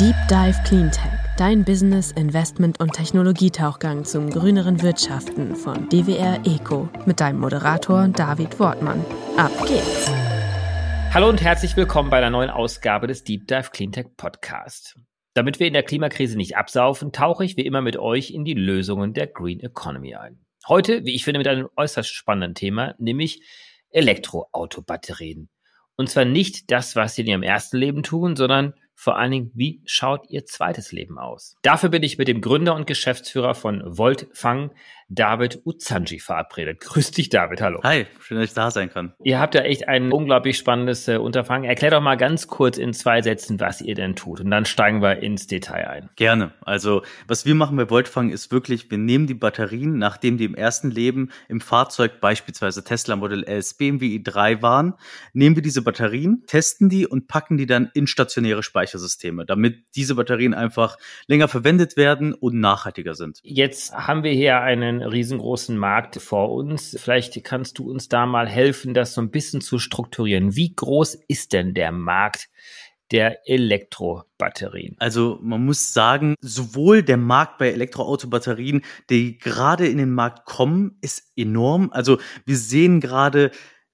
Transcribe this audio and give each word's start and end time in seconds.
Deep 0.00 0.16
Dive 0.28 0.60
Cleantech, 0.64 1.12
dein 1.36 1.64
Business, 1.64 2.10
Investment 2.10 2.80
und 2.80 2.94
Technologietauchgang 2.94 4.04
zum 4.04 4.28
grüneren 4.28 4.82
Wirtschaften 4.82 5.54
von 5.54 5.88
DWR 5.88 6.40
Eco 6.44 6.88
mit 7.06 7.20
deinem 7.20 7.38
Moderator 7.38 8.08
David 8.08 8.58
Wortmann. 8.58 9.04
Ab 9.36 9.52
geht's! 9.68 10.10
Hallo 11.12 11.28
und 11.28 11.40
herzlich 11.40 11.76
willkommen 11.76 12.10
bei 12.10 12.18
einer 12.18 12.30
neuen 12.30 12.50
Ausgabe 12.50 13.06
des 13.06 13.22
Deep 13.22 13.46
Dive 13.46 13.70
Cleantech 13.70 14.16
Podcast. 14.16 14.98
Damit 15.32 15.60
wir 15.60 15.68
in 15.68 15.74
der 15.74 15.84
Klimakrise 15.84 16.36
nicht 16.36 16.56
absaufen, 16.56 17.12
tauche 17.12 17.44
ich 17.44 17.56
wie 17.56 17.64
immer 17.64 17.80
mit 17.80 17.96
euch 17.96 18.32
in 18.32 18.44
die 18.44 18.54
Lösungen 18.54 19.14
der 19.14 19.28
Green 19.28 19.60
Economy 19.60 20.16
ein. 20.16 20.44
Heute, 20.66 21.04
wie 21.04 21.14
ich 21.14 21.22
finde, 21.22 21.38
mit 21.38 21.46
einem 21.46 21.68
äußerst 21.76 22.12
spannenden 22.12 22.56
Thema, 22.56 22.96
nämlich 22.98 23.42
Elektroautobatterien. 23.90 25.50
Und 25.94 26.10
zwar 26.10 26.24
nicht 26.24 26.72
das, 26.72 26.96
was 26.96 27.14
sie 27.14 27.22
in 27.22 27.28
ihrem 27.28 27.44
ersten 27.44 27.76
Leben 27.76 28.02
tun, 28.02 28.34
sondern 28.34 28.74
vor 28.94 29.18
allen 29.18 29.32
Dingen, 29.32 29.50
wie 29.54 29.82
schaut 29.84 30.30
Ihr 30.30 30.46
zweites 30.46 30.92
Leben 30.92 31.18
aus? 31.18 31.56
Dafür 31.62 31.88
bin 31.88 32.02
ich 32.02 32.18
mit 32.18 32.28
dem 32.28 32.40
Gründer 32.40 32.74
und 32.74 32.86
Geschäftsführer 32.86 33.54
von 33.54 33.82
Voltfang, 33.96 34.70
David 35.08 35.60
Uzanji, 35.64 36.18
verabredet. 36.18 36.80
Grüß 36.80 37.10
dich, 37.10 37.28
David. 37.28 37.60
Hallo. 37.60 37.80
Hi, 37.82 38.06
schön, 38.20 38.38
dass 38.38 38.48
ich 38.48 38.54
da 38.54 38.70
sein 38.70 38.90
kann. 38.90 39.14
Ihr 39.22 39.38
habt 39.38 39.54
ja 39.54 39.62
echt 39.62 39.88
ein 39.88 40.12
unglaublich 40.12 40.56
spannendes 40.58 41.08
äh, 41.08 41.16
Unterfangen. 41.16 41.68
Erklär 41.68 41.90
doch 41.90 42.00
mal 42.00 42.16
ganz 42.16 42.46
kurz 42.48 42.78
in 42.78 42.92
zwei 42.92 43.22
Sätzen, 43.22 43.60
was 43.60 43.80
ihr 43.80 43.94
denn 43.94 44.16
tut. 44.16 44.40
Und 44.40 44.50
dann 44.50 44.64
steigen 44.64 45.02
wir 45.02 45.18
ins 45.22 45.46
Detail 45.46 45.88
ein. 45.88 46.10
Gerne. 46.16 46.52
Also, 46.62 47.02
was 47.26 47.46
wir 47.46 47.54
machen 47.54 47.76
bei 47.76 47.88
Voltfang 47.88 48.30
ist 48.30 48.50
wirklich, 48.52 48.90
wir 48.90 48.98
nehmen 48.98 49.26
die 49.26 49.34
Batterien, 49.34 49.98
nachdem 49.98 50.38
die 50.38 50.44
im 50.44 50.54
ersten 50.54 50.90
Leben 50.90 51.30
im 51.48 51.60
Fahrzeug, 51.60 52.20
beispielsweise 52.20 52.84
Tesla 52.84 53.16
Model 53.16 53.44
S, 53.44 53.74
BMW 53.74 54.16
i3 54.18 54.62
waren, 54.62 54.94
nehmen 55.32 55.56
wir 55.56 55.62
diese 55.62 55.82
Batterien, 55.82 56.44
testen 56.46 56.88
die 56.88 57.06
und 57.06 57.28
packen 57.28 57.56
die 57.56 57.66
dann 57.66 57.90
in 57.94 58.06
stationäre 58.06 58.62
Speichersysteme, 58.62 59.44
damit 59.44 59.84
diese 59.94 60.14
Batterien 60.14 60.54
einfach 60.54 60.96
länger 61.26 61.48
verwendet 61.48 61.96
werden 61.96 62.34
und 62.34 62.58
nachhaltiger 62.58 63.14
sind. 63.14 63.40
Jetzt 63.42 63.94
haben 63.94 64.22
wir 64.22 64.32
hier 64.32 64.60
einen 64.60 64.93
einen 65.00 65.10
riesengroßen 65.10 65.76
Markt 65.76 66.16
vor 66.16 66.52
uns. 66.52 66.96
Vielleicht 66.98 67.42
kannst 67.44 67.78
du 67.78 67.90
uns 67.90 68.08
da 68.08 68.26
mal 68.26 68.48
helfen, 68.48 68.94
das 68.94 69.14
so 69.14 69.20
ein 69.20 69.30
bisschen 69.30 69.60
zu 69.60 69.78
strukturieren. 69.78 70.56
Wie 70.56 70.74
groß 70.74 71.16
ist 71.28 71.52
denn 71.52 71.74
der 71.74 71.92
Markt 71.92 72.48
der 73.10 73.48
Elektrobatterien? 73.48 74.96
Also 74.98 75.38
man 75.42 75.64
muss 75.64 75.92
sagen, 75.92 76.34
sowohl 76.40 77.02
der 77.02 77.16
Markt 77.16 77.58
bei 77.58 77.70
Elektroautobatterien, 77.70 78.82
die 79.10 79.38
gerade 79.38 79.86
in 79.86 79.98
den 79.98 80.12
Markt 80.12 80.46
kommen, 80.46 80.98
ist 81.00 81.32
enorm. 81.36 81.90
Also 81.92 82.18
wir 82.44 82.56
sehen 82.56 83.00
gerade 83.00 83.50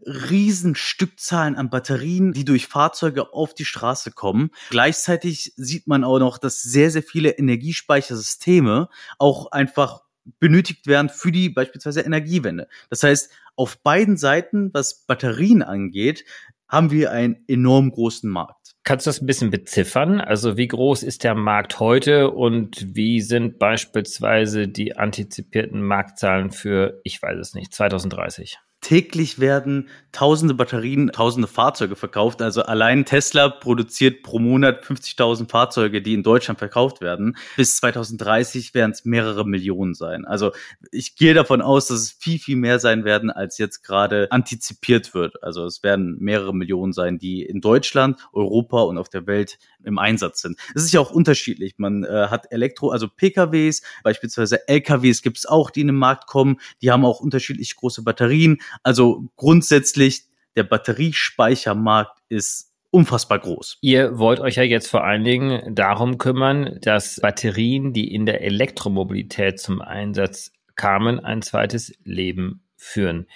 Riesenstückzahlen 0.06 1.56
an 1.56 1.70
Batterien, 1.70 2.32
die 2.32 2.44
durch 2.44 2.66
Fahrzeuge 2.66 3.32
auf 3.32 3.54
die 3.54 3.64
Straße 3.64 4.12
kommen. 4.12 4.50
Gleichzeitig 4.70 5.52
sieht 5.56 5.86
man 5.86 6.04
auch 6.04 6.18
noch, 6.18 6.38
dass 6.38 6.62
sehr, 6.62 6.90
sehr 6.90 7.02
viele 7.02 7.30
Energiespeichersysteme 7.30 8.88
auch 9.18 9.52
einfach 9.52 10.02
benötigt 10.38 10.86
werden 10.86 11.08
für 11.08 11.32
die 11.32 11.48
beispielsweise 11.48 12.00
Energiewende. 12.02 12.68
Das 12.88 13.02
heißt, 13.02 13.30
auf 13.56 13.78
beiden 13.82 14.16
Seiten, 14.16 14.70
was 14.72 15.04
Batterien 15.06 15.62
angeht, 15.62 16.24
haben 16.68 16.90
wir 16.90 17.10
einen 17.10 17.44
enorm 17.48 17.90
großen 17.90 18.30
Markt. 18.30 18.60
Kannst 18.84 19.06
du 19.06 19.10
das 19.10 19.20
ein 19.20 19.26
bisschen 19.26 19.50
beziffern? 19.50 20.20
Also 20.20 20.56
wie 20.56 20.68
groß 20.68 21.02
ist 21.02 21.24
der 21.24 21.34
Markt 21.34 21.80
heute 21.80 22.30
und 22.30 22.94
wie 22.96 23.20
sind 23.20 23.58
beispielsweise 23.58 24.68
die 24.68 24.96
antizipierten 24.96 25.82
Marktzahlen 25.82 26.50
für, 26.50 27.00
ich 27.04 27.20
weiß 27.20 27.38
es 27.38 27.54
nicht, 27.54 27.74
2030? 27.74 28.58
Täglich 28.80 29.38
werden 29.38 29.88
tausende 30.10 30.54
Batterien, 30.54 31.12
tausende 31.12 31.46
Fahrzeuge 31.46 31.96
verkauft. 31.96 32.40
Also 32.40 32.62
allein 32.62 33.04
Tesla 33.04 33.50
produziert 33.50 34.22
pro 34.22 34.38
Monat 34.38 34.84
50.000 34.84 35.50
Fahrzeuge, 35.50 36.00
die 36.00 36.14
in 36.14 36.22
Deutschland 36.22 36.58
verkauft 36.58 37.02
werden. 37.02 37.36
Bis 37.56 37.76
2030 37.76 38.72
werden 38.72 38.92
es 38.92 39.04
mehrere 39.04 39.46
Millionen 39.46 39.92
sein. 39.94 40.24
Also 40.24 40.52
ich 40.90 41.14
gehe 41.14 41.34
davon 41.34 41.60
aus, 41.60 41.88
dass 41.88 42.00
es 42.00 42.10
viel, 42.10 42.38
viel 42.38 42.56
mehr 42.56 42.78
sein 42.78 43.04
werden, 43.04 43.30
als 43.30 43.58
jetzt 43.58 43.82
gerade 43.82 44.32
antizipiert 44.32 45.12
wird. 45.12 45.42
Also 45.42 45.66
es 45.66 45.82
werden 45.82 46.16
mehrere 46.18 46.54
Millionen 46.54 46.94
sein, 46.94 47.18
die 47.18 47.42
in 47.42 47.60
Deutschland, 47.60 48.18
Europa 48.32 48.80
und 48.80 48.96
auf 48.96 49.10
der 49.10 49.26
Welt 49.26 49.58
im 49.84 49.98
Einsatz 49.98 50.42
sind. 50.42 50.58
Es 50.74 50.84
ist 50.84 50.92
ja 50.92 51.00
auch 51.00 51.10
unterschiedlich. 51.10 51.74
Man 51.78 52.04
äh, 52.04 52.28
hat 52.28 52.50
Elektro, 52.50 52.90
also 52.90 53.08
PKWs, 53.08 53.82
beispielsweise 54.02 54.68
LKWs 54.68 55.22
gibt 55.22 55.38
es 55.38 55.46
auch, 55.46 55.70
die 55.70 55.82
in 55.82 55.88
den 55.88 55.96
Markt 55.96 56.26
kommen. 56.26 56.58
Die 56.82 56.90
haben 56.90 57.04
auch 57.04 57.20
unterschiedlich 57.20 57.76
große 57.76 58.02
Batterien. 58.02 58.58
Also 58.82 59.28
grundsätzlich, 59.36 60.24
der 60.56 60.64
Batteriespeichermarkt 60.64 62.18
ist 62.28 62.72
unfassbar 62.90 63.38
groß. 63.38 63.78
Ihr 63.80 64.18
wollt 64.18 64.40
euch 64.40 64.56
ja 64.56 64.64
jetzt 64.64 64.88
vor 64.88 65.04
allen 65.04 65.24
Dingen 65.24 65.74
darum 65.74 66.18
kümmern, 66.18 66.78
dass 66.82 67.20
Batterien, 67.20 67.92
die 67.92 68.12
in 68.12 68.26
der 68.26 68.42
Elektromobilität 68.42 69.60
zum 69.60 69.80
Einsatz 69.80 70.52
kamen, 70.74 71.20
ein 71.20 71.42
zweites 71.42 71.92
Leben 72.04 72.62
führen. 72.80 73.26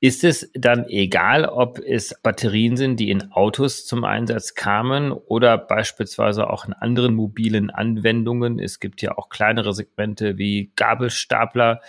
Ist 0.00 0.24
es 0.24 0.50
dann 0.54 0.86
egal, 0.88 1.44
ob 1.44 1.78
es 1.78 2.14
Batterien 2.22 2.76
sind, 2.76 2.98
die 2.98 3.10
in 3.10 3.30
Autos 3.30 3.86
zum 3.86 4.04
Einsatz 4.04 4.54
kamen 4.54 5.12
oder 5.12 5.58
beispielsweise 5.58 6.48
auch 6.48 6.64
in 6.64 6.72
anderen 6.72 7.14
mobilen 7.14 7.70
Anwendungen? 7.70 8.58
Es 8.58 8.80
gibt 8.80 9.02
ja 9.02 9.18
auch 9.18 9.28
kleinere 9.28 9.74
Segmente 9.74 10.38
wie 10.38 10.72
Gabelstapler 10.76 11.82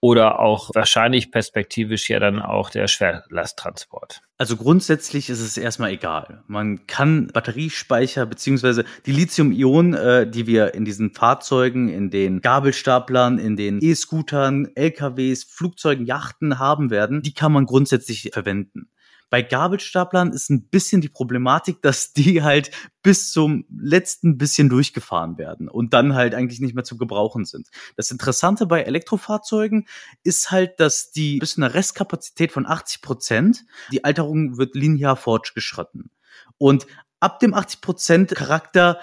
oder 0.00 0.38
auch 0.40 0.70
wahrscheinlich 0.74 1.32
perspektivisch 1.32 2.10
ja 2.10 2.20
dann 2.20 2.42
auch 2.42 2.68
der 2.68 2.88
Schwerlasttransport? 2.88 4.23
Also 4.36 4.56
grundsätzlich 4.56 5.30
ist 5.30 5.40
es 5.40 5.56
erstmal 5.56 5.92
egal. 5.92 6.42
Man 6.48 6.88
kann 6.88 7.28
Batteriespeicher 7.28 8.26
beziehungsweise 8.26 8.84
die 9.06 9.12
Lithium-Ionen, 9.12 9.94
äh, 9.94 10.28
die 10.28 10.48
wir 10.48 10.74
in 10.74 10.84
diesen 10.84 11.12
Fahrzeugen, 11.12 11.88
in 11.88 12.10
den 12.10 12.40
Gabelstaplern, 12.40 13.38
in 13.38 13.56
den 13.56 13.78
E-Scootern, 13.80 14.68
LKWs, 14.74 15.44
Flugzeugen, 15.44 16.04
Yachten 16.04 16.58
haben 16.58 16.90
werden, 16.90 17.22
die 17.22 17.32
kann 17.32 17.52
man 17.52 17.64
grundsätzlich 17.64 18.30
verwenden. 18.32 18.88
Bei 19.34 19.42
Gabelstaplern 19.42 20.30
ist 20.30 20.48
ein 20.48 20.68
bisschen 20.68 21.00
die 21.00 21.08
Problematik, 21.08 21.82
dass 21.82 22.12
die 22.12 22.44
halt 22.44 22.70
bis 23.02 23.32
zum 23.32 23.64
letzten 23.68 24.38
bisschen 24.38 24.68
durchgefahren 24.68 25.38
werden 25.38 25.68
und 25.68 25.92
dann 25.92 26.14
halt 26.14 26.36
eigentlich 26.36 26.60
nicht 26.60 26.76
mehr 26.76 26.84
zu 26.84 26.96
gebrauchen 26.96 27.44
sind. 27.44 27.66
Das 27.96 28.12
Interessante 28.12 28.66
bei 28.66 28.82
Elektrofahrzeugen 28.82 29.88
ist 30.22 30.52
halt, 30.52 30.78
dass 30.78 31.10
die 31.10 31.38
bis 31.38 31.54
zu 31.54 31.62
einer 31.62 31.74
Restkapazität 31.74 32.52
von 32.52 32.64
80 32.64 33.02
Prozent, 33.02 33.64
die 33.90 34.04
Alterung 34.04 34.56
wird 34.56 34.76
linear 34.76 35.16
fortgeschritten. 35.16 36.12
Und 36.56 36.86
ab 37.18 37.40
dem 37.40 37.54
80 37.54 37.80
Prozent 37.80 38.30
Charakter 38.36 39.00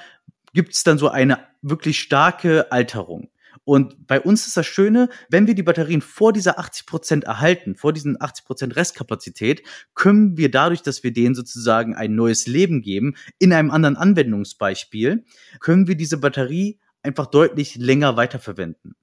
gibt 0.53 0.71
es 0.75 0.85
dann 0.85 0.97
so 0.97 1.09
eine 1.09 1.39
wirklich 1.61 1.99
starke 1.99 2.71
Alterung. 2.71 3.29
Und 3.63 4.07
bei 4.07 4.19
uns 4.19 4.47
ist 4.47 4.57
das 4.57 4.65
Schöne, 4.65 5.09
wenn 5.29 5.47
wir 5.47 5.53
die 5.53 5.63
Batterien 5.63 6.01
vor 6.01 6.33
dieser 6.33 6.57
80 6.57 6.85
Prozent 6.85 7.23
erhalten, 7.25 7.75
vor 7.75 7.93
diesen 7.93 8.19
80 8.19 8.45
Prozent 8.45 8.75
Restkapazität, 8.75 9.63
können 9.93 10.37
wir 10.37 10.49
dadurch, 10.49 10.81
dass 10.81 11.03
wir 11.03 11.13
denen 11.13 11.35
sozusagen 11.35 11.95
ein 11.95 12.15
neues 12.15 12.47
Leben 12.47 12.81
geben, 12.81 13.15
in 13.37 13.53
einem 13.53 13.71
anderen 13.71 13.97
Anwendungsbeispiel, 13.97 15.25
können 15.59 15.87
wir 15.87 15.95
diese 15.95 16.17
Batterie 16.17 16.79
einfach 17.03 17.27
deutlich 17.27 17.75
länger 17.75 18.15
weiterverwenden. 18.15 18.95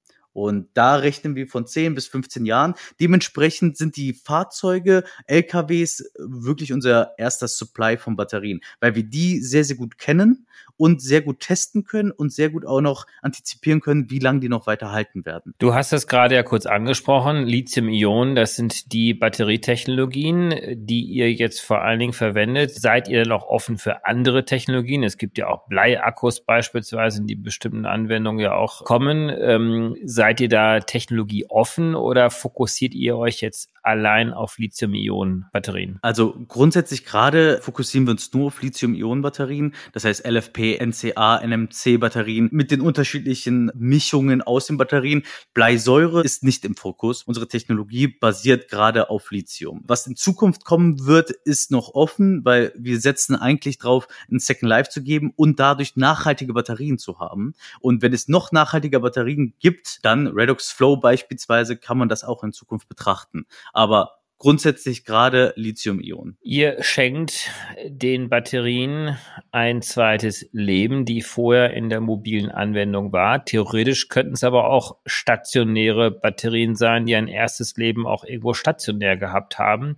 Und 0.43 0.69
da 0.75 0.97
rechnen 0.97 1.35
wir 1.35 1.47
von 1.47 1.67
10 1.67 1.95
bis 1.95 2.07
15 2.07 2.47
Jahren. 2.47 2.75
Dementsprechend 3.01 3.77
sind 3.77 3.97
die 3.97 4.13
Fahrzeuge, 4.13 5.05
LKWs 5.27 6.11
wirklich 6.19 6.73
unser 6.73 7.19
erster 7.19 7.49
Supply 7.49 7.97
von 7.97 8.17
Batterien, 8.17 8.61
weil 8.81 8.95
wir 8.95 9.03
die 9.03 9.41
sehr, 9.41 9.65
sehr 9.65 9.77
gut 9.77 9.99
kennen 9.99 10.47
und 10.79 11.03
sehr 11.03 11.21
gut 11.21 11.41
testen 11.41 11.85
können 11.85 12.11
und 12.11 12.33
sehr 12.33 12.51
gut 12.51 12.65
auch 12.65 12.81
noch 12.81 13.07
antizipieren 13.21 13.81
können, 13.81 14.11
wie 14.11 14.21
lange 14.21 14.41
die 14.41 14.49
noch 14.49 14.67
weiter 14.67 14.93
halten 14.93 15.27
werden. 15.27 15.55
Du 15.59 15.75
hast 15.75 15.93
es 15.93 16.07
gerade 16.07 16.37
ja 16.37 16.43
kurz 16.43 16.67
angesprochen, 16.67 17.47
Lithium-Ionen, 17.47 18.35
das 18.35 18.55
sind 18.55 18.93
die 18.93 19.13
Batterietechnologien, 19.13 20.55
die 20.75 21.03
ihr 21.03 21.33
jetzt 21.33 21.61
vor 21.61 21.83
allen 21.83 21.99
Dingen 21.99 22.13
verwendet. 22.13 22.71
Seid 22.71 23.09
ihr 23.09 23.25
denn 23.25 23.33
auch 23.33 23.47
offen 23.47 23.77
für 23.77 24.07
andere 24.07 24.45
Technologien? 24.45 25.03
Es 25.03 25.19
gibt 25.19 25.37
ja 25.37 25.49
auch 25.49 25.67
Bleiakkus 25.67 26.45
beispielsweise, 26.45 27.23
die 27.25 27.35
bestimmten 27.35 27.85
Anwendungen 27.85 28.41
ja 28.41 28.55
auch 28.55 28.85
kommen. 28.85 29.31
Ähm, 29.37 29.97
seid 30.05 30.28
ihr 30.37 30.49
da 30.49 30.81
Technologie 30.81 31.47
offen 31.49 31.95
oder 31.95 32.31
fokussiert 32.31 32.95
ihr 32.95 33.17
euch 33.17 33.41
jetzt 33.41 33.71
allein 33.89 34.33
auf 34.35 34.59
Lithium-Ionen-Batterien? 34.59 35.99
Also 36.03 36.35
grundsätzlich 36.47 37.07
gerade 37.07 37.59
fokussieren 37.63 38.07
wir 38.07 38.13
uns 38.13 38.33
nur 38.35 38.49
auf 38.49 38.63
Lithium-Ionen-Batterien, 38.63 39.75
das 39.93 40.05
heißt 40.05 40.27
LFP, 40.27 40.79
NCA, 40.79 41.41
NMC-Batterien 41.45 42.51
mit 42.53 42.71
den 42.71 42.83
unterschiedlichen 42.83 43.73
Mischungen 43.75 44.43
aus 44.43 44.67
den 44.67 44.77
Batterien. 44.77 45.23
Bleisäure 45.55 46.23
ist 46.23 46.45
nicht 46.45 46.67
im 46.67 46.77
Fokus. 46.77 47.23
Unsere 47.23 47.49
Technologie 47.49 48.09
basiert 48.09 48.69
gerade 48.69 49.09
auf 49.09 49.31
Lithium. 49.31 49.83
Was 49.87 50.07
in 50.07 50.17
Zukunft 50.17 50.67
kommen 50.67 51.07
wird, 51.07 51.31
ist 51.31 51.71
noch 51.71 51.95
offen, 51.95 52.45
weil 52.45 52.73
wir 52.77 53.01
setzen 53.01 53.37
eigentlich 53.37 53.79
drauf, 53.79 54.07
ein 54.31 54.39
Second 54.39 54.69
Life 54.69 54.91
zu 54.91 55.03
geben 55.03 55.33
und 55.35 55.59
dadurch 55.59 55.97
nachhaltige 55.97 56.53
Batterien 56.53 56.99
zu 56.99 57.19
haben. 57.19 57.55
Und 57.81 58.03
wenn 58.03 58.13
es 58.13 58.29
noch 58.29 58.53
nachhaltige 58.53 59.01
Batterien 59.01 59.55
gibt, 59.61 60.01
dann 60.03 60.27
Redox 60.27 60.71
Flow 60.71 60.99
beispielsweise, 60.99 61.79
kann 61.79 61.97
man 61.97 62.11
das 62.11 62.23
auch 62.23 62.45
in 62.45 62.53
Zukunft 62.53 62.89
betrachten. 62.89 63.47
Aber 63.79 64.19
grundsätzlich 64.39 65.05
gerade 65.05 65.53
Lithium-Ionen. 65.55 66.37
Ihr 66.43 66.83
schenkt 66.83 67.49
den 67.87 68.29
Batterien 68.29 69.17
ein 69.53 69.83
zweites 69.83 70.49
Leben, 70.51 71.05
die 71.05 71.23
vorher 71.23 71.75
in 71.75 71.89
der 71.89 72.01
mobilen 72.01 72.51
Anwendung 72.51 73.13
war. 73.13 73.45
Theoretisch 73.45 74.09
könnten 74.09 74.33
es 74.33 74.43
aber 74.43 74.69
auch 74.69 74.97
stationäre 75.07 76.11
Batterien 76.11 76.75
sein, 76.75 77.07
die 77.07 77.15
ein 77.15 77.29
erstes 77.29 77.77
Leben 77.77 78.05
auch 78.05 78.25
irgendwo 78.25 78.53
stationär 78.53 79.17
gehabt 79.17 79.61
haben 79.61 79.97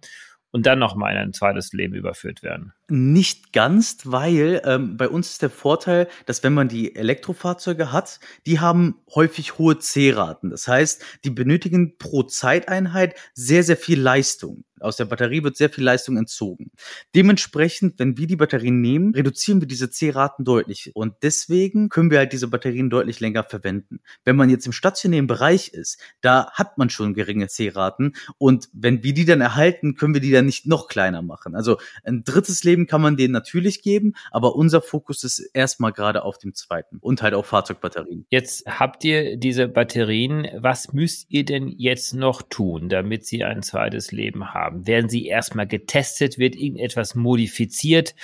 und 0.52 0.66
dann 0.66 0.78
nochmal 0.78 1.12
in 1.12 1.18
ein 1.18 1.32
zweites 1.32 1.72
Leben 1.72 1.94
überführt 1.94 2.42
werden. 2.42 2.72
Nicht 2.88 3.52
ganz, 3.52 3.98
weil 4.04 4.62
ähm, 4.64 4.96
bei 4.96 5.08
uns 5.08 5.30
ist 5.30 5.42
der 5.42 5.50
Vorteil, 5.50 6.08
dass 6.26 6.42
wenn 6.42 6.54
man 6.54 6.68
die 6.68 6.96
Elektrofahrzeuge 6.96 7.92
hat, 7.92 8.20
die 8.46 8.60
haben 8.60 8.96
häufig 9.14 9.58
hohe 9.58 9.78
C-Raten. 9.78 10.50
Das 10.50 10.66
heißt, 10.66 11.04
die 11.24 11.30
benötigen 11.30 11.98
pro 11.98 12.24
Zeiteinheit 12.24 13.14
sehr, 13.34 13.62
sehr 13.62 13.76
viel 13.76 14.00
Leistung. 14.00 14.64
Aus 14.82 14.96
der 14.96 15.04
Batterie 15.04 15.42
wird 15.42 15.56
sehr 15.56 15.70
viel 15.70 15.84
Leistung 15.84 16.16
entzogen. 16.16 16.70
Dementsprechend, 17.14 17.98
wenn 17.98 18.16
wir 18.16 18.26
die 18.26 18.36
Batterien 18.36 18.80
nehmen, 18.80 19.14
reduzieren 19.14 19.60
wir 19.60 19.68
diese 19.68 19.90
C-Raten 19.90 20.44
deutlich. 20.44 20.90
Und 20.94 21.14
deswegen 21.22 21.88
können 21.88 22.10
wir 22.10 22.18
halt 22.18 22.32
diese 22.32 22.48
Batterien 22.48 22.90
deutlich 22.90 23.20
länger 23.20 23.44
verwenden. 23.44 24.00
Wenn 24.24 24.36
man 24.36 24.50
jetzt 24.50 24.66
im 24.66 24.72
stationären 24.72 25.26
Bereich 25.26 25.68
ist, 25.68 25.98
da 26.20 26.50
hat 26.52 26.78
man 26.78 26.90
schon 26.90 27.14
geringe 27.14 27.48
C-Raten. 27.48 28.14
Und 28.38 28.68
wenn 28.72 29.02
wir 29.02 29.14
die 29.14 29.24
dann 29.24 29.40
erhalten, 29.40 29.94
können 29.94 30.14
wir 30.14 30.20
die 30.20 30.30
dann 30.30 30.46
nicht 30.46 30.66
noch 30.66 30.88
kleiner 30.88 31.22
machen. 31.22 31.54
Also 31.54 31.78
ein 32.04 32.24
drittes 32.24 32.64
Leben 32.64 32.86
kann 32.86 33.00
man 33.00 33.16
denen 33.16 33.32
natürlich 33.32 33.82
geben, 33.82 34.14
aber 34.30 34.56
unser 34.56 34.80
Fokus 34.80 35.24
ist 35.24 35.38
erstmal 35.54 35.92
gerade 35.92 36.22
auf 36.22 36.38
dem 36.38 36.54
zweiten 36.54 36.98
und 37.00 37.22
halt 37.22 37.34
auf 37.34 37.46
Fahrzeugbatterien. 37.46 38.26
Jetzt 38.30 38.66
habt 38.66 39.04
ihr 39.04 39.36
diese 39.36 39.68
Batterien. 39.68 40.46
Was 40.56 40.92
müsst 40.92 41.26
ihr 41.30 41.44
denn 41.44 41.68
jetzt 41.68 42.14
noch 42.14 42.42
tun, 42.42 42.88
damit 42.88 43.26
sie 43.26 43.44
ein 43.44 43.62
zweites 43.62 44.12
Leben 44.12 44.54
haben? 44.54 44.69
Werden 44.74 45.08
sie 45.08 45.26
erstmal 45.26 45.66
getestet? 45.66 46.38
Wird 46.38 46.56
irgendetwas 46.56 47.14
modifiziert? 47.14 48.14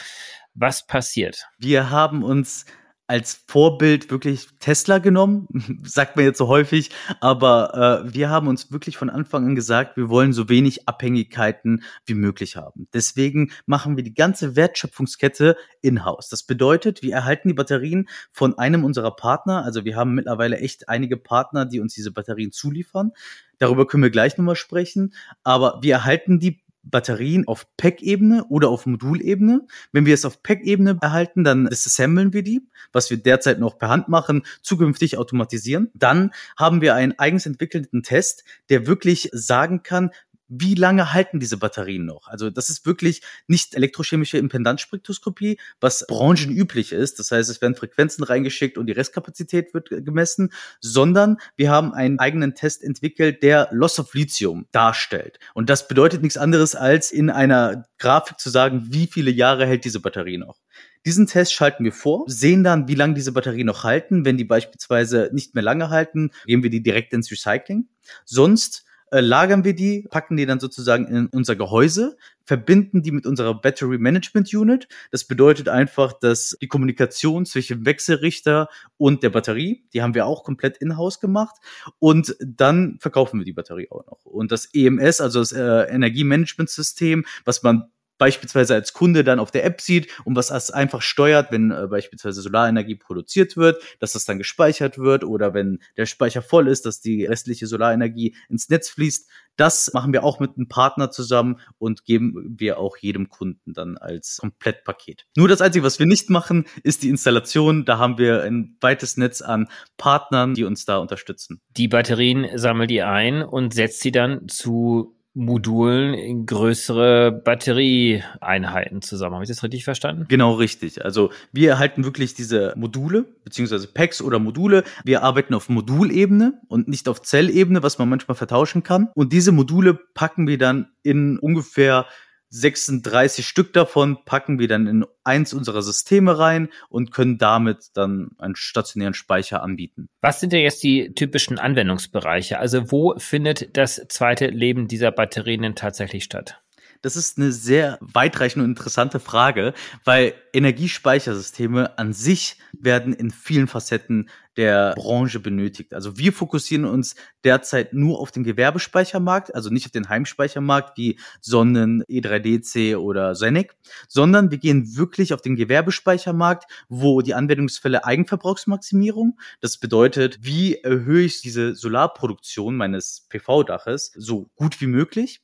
Was 0.54 0.86
passiert? 0.86 1.46
Wir 1.58 1.90
haben 1.90 2.22
uns 2.22 2.64
als 3.06 3.44
Vorbild 3.46 4.10
wirklich 4.10 4.48
Tesla 4.58 4.98
genommen, 4.98 5.46
sagt 5.84 6.16
man 6.16 6.24
jetzt 6.24 6.38
so 6.38 6.48
häufig, 6.48 6.90
aber 7.20 8.04
äh, 8.04 8.14
wir 8.14 8.30
haben 8.30 8.48
uns 8.48 8.72
wirklich 8.72 8.96
von 8.96 9.10
Anfang 9.10 9.46
an 9.46 9.54
gesagt, 9.54 9.96
wir 9.96 10.08
wollen 10.08 10.32
so 10.32 10.48
wenig 10.48 10.88
Abhängigkeiten 10.88 11.84
wie 12.04 12.14
möglich 12.14 12.56
haben. 12.56 12.88
Deswegen 12.92 13.52
machen 13.64 13.96
wir 13.96 14.02
die 14.02 14.14
ganze 14.14 14.56
Wertschöpfungskette 14.56 15.56
in-house. 15.82 16.28
Das 16.28 16.42
bedeutet, 16.42 17.02
wir 17.02 17.14
erhalten 17.14 17.48
die 17.48 17.54
Batterien 17.54 18.08
von 18.32 18.58
einem 18.58 18.84
unserer 18.84 19.14
Partner, 19.14 19.64
also 19.64 19.84
wir 19.84 19.96
haben 19.96 20.14
mittlerweile 20.14 20.58
echt 20.58 20.88
einige 20.88 21.16
Partner, 21.16 21.64
die 21.64 21.80
uns 21.80 21.94
diese 21.94 22.10
Batterien 22.10 22.50
zuliefern. 22.50 23.12
Darüber 23.58 23.86
können 23.86 24.02
wir 24.02 24.10
gleich 24.10 24.36
nochmal 24.36 24.56
sprechen, 24.56 25.14
aber 25.42 25.78
wir 25.82 25.94
erhalten 25.94 26.40
die 26.40 26.65
Batterien 26.86 27.46
auf 27.46 27.66
Pack-Ebene 27.76 28.44
oder 28.48 28.68
auf 28.68 28.86
Modulebene. 28.86 29.66
Wenn 29.92 30.06
wir 30.06 30.14
es 30.14 30.24
auf 30.24 30.42
Pack-Ebene 30.42 30.98
erhalten, 31.00 31.44
dann 31.44 31.66
disassemblen 31.66 32.32
wir 32.32 32.42
die, 32.42 32.62
was 32.92 33.10
wir 33.10 33.16
derzeit 33.16 33.58
noch 33.58 33.78
per 33.78 33.88
Hand 33.88 34.08
machen, 34.08 34.44
zukünftig 34.62 35.18
automatisieren. 35.18 35.90
Dann 35.94 36.32
haben 36.56 36.80
wir 36.80 36.94
einen 36.94 37.18
eigens 37.18 37.46
entwickelten 37.46 38.02
Test, 38.02 38.44
der 38.70 38.86
wirklich 38.86 39.28
sagen 39.32 39.82
kann, 39.82 40.10
wie 40.48 40.74
lange 40.74 41.12
halten 41.12 41.40
diese 41.40 41.56
Batterien 41.56 42.06
noch? 42.06 42.28
Also 42.28 42.50
das 42.50 42.68
ist 42.68 42.86
wirklich 42.86 43.22
nicht 43.46 43.74
elektrochemische 43.74 44.38
Impedanzspektroskopie, 44.38 45.58
was 45.80 46.06
branchenüblich 46.06 46.92
ist. 46.92 47.18
Das 47.18 47.30
heißt, 47.30 47.50
es 47.50 47.60
werden 47.60 47.74
Frequenzen 47.74 48.24
reingeschickt 48.24 48.78
und 48.78 48.86
die 48.86 48.92
Restkapazität 48.92 49.74
wird 49.74 49.88
gemessen, 49.90 50.52
sondern 50.80 51.38
wir 51.56 51.70
haben 51.70 51.92
einen 51.92 52.18
eigenen 52.18 52.54
Test 52.54 52.82
entwickelt, 52.82 53.42
der 53.42 53.68
Loss 53.72 53.98
of 53.98 54.14
Lithium 54.14 54.66
darstellt. 54.72 55.38
Und 55.54 55.70
das 55.70 55.88
bedeutet 55.88 56.22
nichts 56.22 56.36
anderes, 56.36 56.74
als 56.74 57.10
in 57.10 57.30
einer 57.30 57.86
Grafik 57.98 58.38
zu 58.38 58.50
sagen, 58.50 58.86
wie 58.90 59.06
viele 59.06 59.30
Jahre 59.30 59.66
hält 59.66 59.84
diese 59.84 60.00
Batterie 60.00 60.38
noch. 60.38 60.58
Diesen 61.04 61.28
Test 61.28 61.52
schalten 61.52 61.84
wir 61.84 61.92
vor, 61.92 62.24
sehen 62.26 62.64
dann, 62.64 62.88
wie 62.88 62.96
lange 62.96 63.14
diese 63.14 63.30
Batterien 63.32 63.66
noch 63.66 63.84
halten. 63.84 64.24
Wenn 64.24 64.36
die 64.36 64.44
beispielsweise 64.44 65.30
nicht 65.32 65.54
mehr 65.54 65.62
lange 65.62 65.88
halten, 65.88 66.30
geben 66.46 66.64
wir 66.64 66.70
die 66.70 66.82
direkt 66.82 67.12
ins 67.12 67.30
Recycling. 67.30 67.88
Sonst 68.24 68.85
äh, 69.16 69.20
lagern 69.20 69.64
wir 69.64 69.74
die, 69.74 70.06
packen 70.10 70.36
die 70.36 70.44
dann 70.44 70.60
sozusagen 70.60 71.06
in 71.06 71.26
unser 71.28 71.56
Gehäuse, 71.56 72.18
verbinden 72.44 73.02
die 73.02 73.12
mit 73.12 73.24
unserer 73.24 73.58
Battery 73.58 73.96
Management 73.96 74.52
Unit. 74.52 74.88
Das 75.10 75.24
bedeutet 75.24 75.70
einfach, 75.70 76.12
dass 76.12 76.56
die 76.60 76.68
Kommunikation 76.68 77.46
zwischen 77.46 77.86
Wechselrichter 77.86 78.68
und 78.98 79.22
der 79.22 79.30
Batterie, 79.30 79.86
die 79.94 80.02
haben 80.02 80.14
wir 80.14 80.26
auch 80.26 80.44
komplett 80.44 80.76
in-house 80.76 81.18
gemacht. 81.18 81.56
Und 81.98 82.36
dann 82.40 82.98
verkaufen 83.00 83.40
wir 83.40 83.46
die 83.46 83.54
Batterie 83.54 83.88
auch 83.90 84.04
noch. 84.06 84.26
Und 84.26 84.52
das 84.52 84.68
EMS, 84.74 85.22
also 85.22 85.38
das 85.40 85.52
äh, 85.52 85.62
Energiemanagementsystem, 85.62 87.24
was 87.46 87.62
man 87.62 87.90
beispielsweise 88.18 88.74
als 88.74 88.92
Kunde 88.92 89.24
dann 89.24 89.38
auf 89.38 89.50
der 89.50 89.64
App 89.64 89.80
sieht 89.80 90.08
und 90.24 90.36
was 90.36 90.48
das 90.48 90.70
einfach 90.70 91.02
steuert, 91.02 91.52
wenn 91.52 91.70
äh, 91.70 91.86
beispielsweise 91.88 92.42
Solarenergie 92.42 92.96
produziert 92.96 93.56
wird, 93.56 93.82
dass 94.00 94.12
das 94.12 94.24
dann 94.24 94.38
gespeichert 94.38 94.98
wird 94.98 95.24
oder 95.24 95.54
wenn 95.54 95.80
der 95.96 96.06
Speicher 96.06 96.42
voll 96.42 96.68
ist, 96.68 96.86
dass 96.86 97.00
die 97.00 97.24
restliche 97.24 97.66
Solarenergie 97.66 98.34
ins 98.48 98.68
Netz 98.68 98.88
fließt. 98.90 99.28
Das 99.56 99.90
machen 99.94 100.12
wir 100.12 100.22
auch 100.22 100.38
mit 100.38 100.56
einem 100.56 100.68
Partner 100.68 101.10
zusammen 101.10 101.60
und 101.78 102.04
geben 102.04 102.56
wir 102.58 102.78
auch 102.78 102.98
jedem 102.98 103.28
Kunden 103.28 103.72
dann 103.72 103.96
als 103.96 104.38
Komplettpaket. 104.38 105.26
Nur 105.34 105.48
das 105.48 105.62
Einzige, 105.62 105.84
was 105.84 105.98
wir 105.98 106.06
nicht 106.06 106.28
machen, 106.28 106.66
ist 106.82 107.02
die 107.02 107.08
Installation. 107.08 107.86
Da 107.86 107.98
haben 107.98 108.18
wir 108.18 108.42
ein 108.42 108.76
weites 108.80 109.16
Netz 109.16 109.40
an 109.40 109.68
Partnern, 109.96 110.54
die 110.54 110.64
uns 110.64 110.84
da 110.84 110.98
unterstützen. 110.98 111.62
Die 111.76 111.88
Batterien 111.88 112.46
sammelt 112.58 112.90
ihr 112.90 113.08
ein 113.08 113.42
und 113.42 113.72
setzt 113.72 114.00
sie 114.00 114.12
dann 114.12 114.46
zu 114.48 115.15
Modulen 115.36 116.14
in 116.14 116.46
größere 116.46 117.30
Batterieeinheiten 117.30 119.02
zusammen. 119.02 119.34
Habe 119.34 119.44
ich 119.44 119.50
das 119.50 119.62
richtig 119.62 119.84
verstanden? 119.84 120.24
Genau 120.28 120.54
richtig. 120.54 121.04
Also 121.04 121.30
wir 121.52 121.68
erhalten 121.68 122.04
wirklich 122.04 122.32
diese 122.32 122.72
Module, 122.74 123.26
beziehungsweise 123.44 123.86
Packs 123.86 124.22
oder 124.22 124.38
Module. 124.38 124.82
Wir 125.04 125.22
arbeiten 125.22 125.52
auf 125.52 125.68
Modulebene 125.68 126.54
und 126.68 126.88
nicht 126.88 127.06
auf 127.06 127.20
Zellebene, 127.20 127.82
was 127.82 127.98
man 127.98 128.08
manchmal 128.08 128.34
vertauschen 128.34 128.82
kann. 128.82 129.10
Und 129.14 129.34
diese 129.34 129.52
Module 129.52 129.92
packen 130.14 130.48
wir 130.48 130.56
dann 130.56 130.88
in 131.02 131.38
ungefähr 131.38 132.06
36 132.50 133.46
Stück 133.46 133.72
davon 133.72 134.18
packen 134.24 134.58
wir 134.58 134.68
dann 134.68 134.86
in 134.86 135.04
eins 135.24 135.52
unserer 135.52 135.82
Systeme 135.82 136.38
rein 136.38 136.68
und 136.88 137.12
können 137.12 137.38
damit 137.38 137.90
dann 137.94 138.30
einen 138.38 138.56
stationären 138.56 139.14
Speicher 139.14 139.62
anbieten. 139.62 140.08
Was 140.20 140.40
sind 140.40 140.52
denn 140.52 140.62
jetzt 140.62 140.82
die 140.82 141.12
typischen 141.14 141.58
Anwendungsbereiche? 141.58 142.58
Also 142.58 142.90
wo 142.92 143.14
findet 143.18 143.76
das 143.76 144.00
zweite 144.08 144.46
Leben 144.46 144.88
dieser 144.88 145.10
Batterien 145.10 145.62
denn 145.62 145.74
tatsächlich 145.74 146.24
statt? 146.24 146.62
Das 147.02 147.16
ist 147.16 147.38
eine 147.38 147.52
sehr 147.52 147.98
weitreichende 148.00 148.64
und 148.64 148.70
interessante 148.70 149.20
Frage, 149.20 149.74
weil 150.04 150.34
Energiespeichersysteme 150.52 151.98
an 151.98 152.12
sich 152.12 152.56
werden 152.72 153.12
in 153.12 153.30
vielen 153.30 153.68
Facetten 153.68 154.28
der 154.56 154.94
Branche 154.94 155.40
benötigt. 155.40 155.94
Also 155.94 156.18
wir 156.18 156.32
fokussieren 156.32 156.84
uns 156.84 157.14
derzeit 157.44 157.92
nur 157.92 158.18
auf 158.18 158.32
den 158.32 158.44
Gewerbespeichermarkt, 158.44 159.54
also 159.54 159.70
nicht 159.70 159.86
auf 159.86 159.92
den 159.92 160.08
Heimspeichermarkt 160.08 160.96
wie 160.96 161.18
Sonnen, 161.40 162.02
E3DC 162.04 162.96
oder 162.96 163.34
Senec, 163.34 163.76
sondern 164.08 164.50
wir 164.50 164.58
gehen 164.58 164.96
wirklich 164.96 165.34
auf 165.34 165.42
den 165.42 165.56
Gewerbespeichermarkt, 165.56 166.64
wo 166.88 167.22
die 167.22 167.34
Anwendungsfälle 167.34 168.04
Eigenverbrauchsmaximierung, 168.04 169.38
das 169.60 169.78
bedeutet, 169.78 170.38
wie 170.42 170.76
erhöhe 170.76 171.24
ich 171.24 171.40
diese 171.40 171.74
Solarproduktion 171.74 172.76
meines 172.76 173.26
PV-Daches 173.28 174.12
so 174.16 174.50
gut 174.56 174.80
wie 174.80 174.86
möglich 174.86 175.42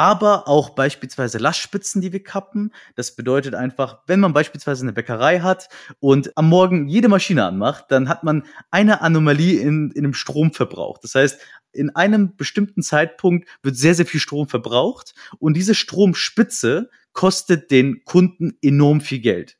aber 0.00 0.48
auch 0.48 0.70
beispielsweise 0.70 1.36
Lastspitzen, 1.36 2.00
die 2.00 2.10
wir 2.10 2.22
kappen. 2.22 2.72
Das 2.94 3.14
bedeutet 3.16 3.54
einfach, 3.54 3.98
wenn 4.06 4.18
man 4.18 4.32
beispielsweise 4.32 4.82
eine 4.82 4.94
Bäckerei 4.94 5.40
hat 5.40 5.68
und 5.98 6.34
am 6.38 6.48
Morgen 6.48 6.88
jede 6.88 7.08
Maschine 7.08 7.44
anmacht, 7.44 7.84
dann 7.90 8.08
hat 8.08 8.24
man 8.24 8.44
eine 8.70 9.02
Anomalie 9.02 9.60
in, 9.60 9.90
in 9.90 10.04
dem 10.04 10.14
Stromverbrauch. 10.14 10.96
Das 10.96 11.14
heißt, 11.14 11.38
in 11.72 11.94
einem 11.94 12.34
bestimmten 12.34 12.80
Zeitpunkt 12.80 13.46
wird 13.62 13.76
sehr, 13.76 13.94
sehr 13.94 14.06
viel 14.06 14.20
Strom 14.20 14.48
verbraucht 14.48 15.12
und 15.38 15.52
diese 15.52 15.74
Stromspitze 15.74 16.88
kostet 17.12 17.70
den 17.70 18.02
Kunden 18.06 18.56
enorm 18.62 19.02
viel 19.02 19.18
Geld 19.18 19.58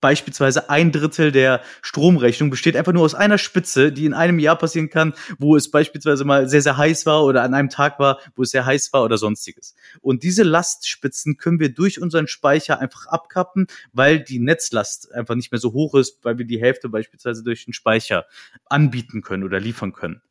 beispielsweise 0.00 0.70
ein 0.70 0.92
Drittel 0.92 1.32
der 1.32 1.60
Stromrechnung 1.82 2.50
besteht 2.50 2.76
einfach 2.76 2.92
nur 2.92 3.04
aus 3.04 3.14
einer 3.14 3.38
Spitze, 3.38 3.92
die 3.92 4.06
in 4.06 4.14
einem 4.14 4.38
Jahr 4.38 4.56
passieren 4.56 4.90
kann, 4.90 5.14
wo 5.38 5.56
es 5.56 5.70
beispielsweise 5.70 6.24
mal 6.24 6.48
sehr, 6.48 6.62
sehr 6.62 6.76
heiß 6.76 7.06
war 7.06 7.24
oder 7.24 7.42
an 7.42 7.54
einem 7.54 7.68
Tag 7.68 7.98
war, 7.98 8.18
wo 8.34 8.42
es 8.42 8.50
sehr 8.50 8.66
heiß 8.66 8.92
war 8.92 9.04
oder 9.04 9.18
sonstiges. 9.18 9.74
Und 10.00 10.22
diese 10.22 10.42
Lastspitzen 10.42 11.36
können 11.36 11.60
wir 11.60 11.72
durch 11.72 12.00
unseren 12.00 12.26
Speicher 12.26 12.80
einfach 12.80 13.06
abkappen, 13.06 13.66
weil 13.92 14.20
die 14.20 14.38
Netzlast 14.38 15.12
einfach 15.12 15.34
nicht 15.34 15.52
mehr 15.52 15.60
so 15.60 15.72
hoch 15.72 15.94
ist, 15.94 16.18
weil 16.22 16.38
wir 16.38 16.46
die 16.46 16.60
Hälfte 16.60 16.88
beispielsweise 16.88 17.42
durch 17.42 17.64
den 17.64 17.74
Speicher 17.74 18.26
anbieten 18.66 19.22
können 19.22 19.44
oder 19.44 19.60
liefern 19.60 19.92
können. 19.92 20.22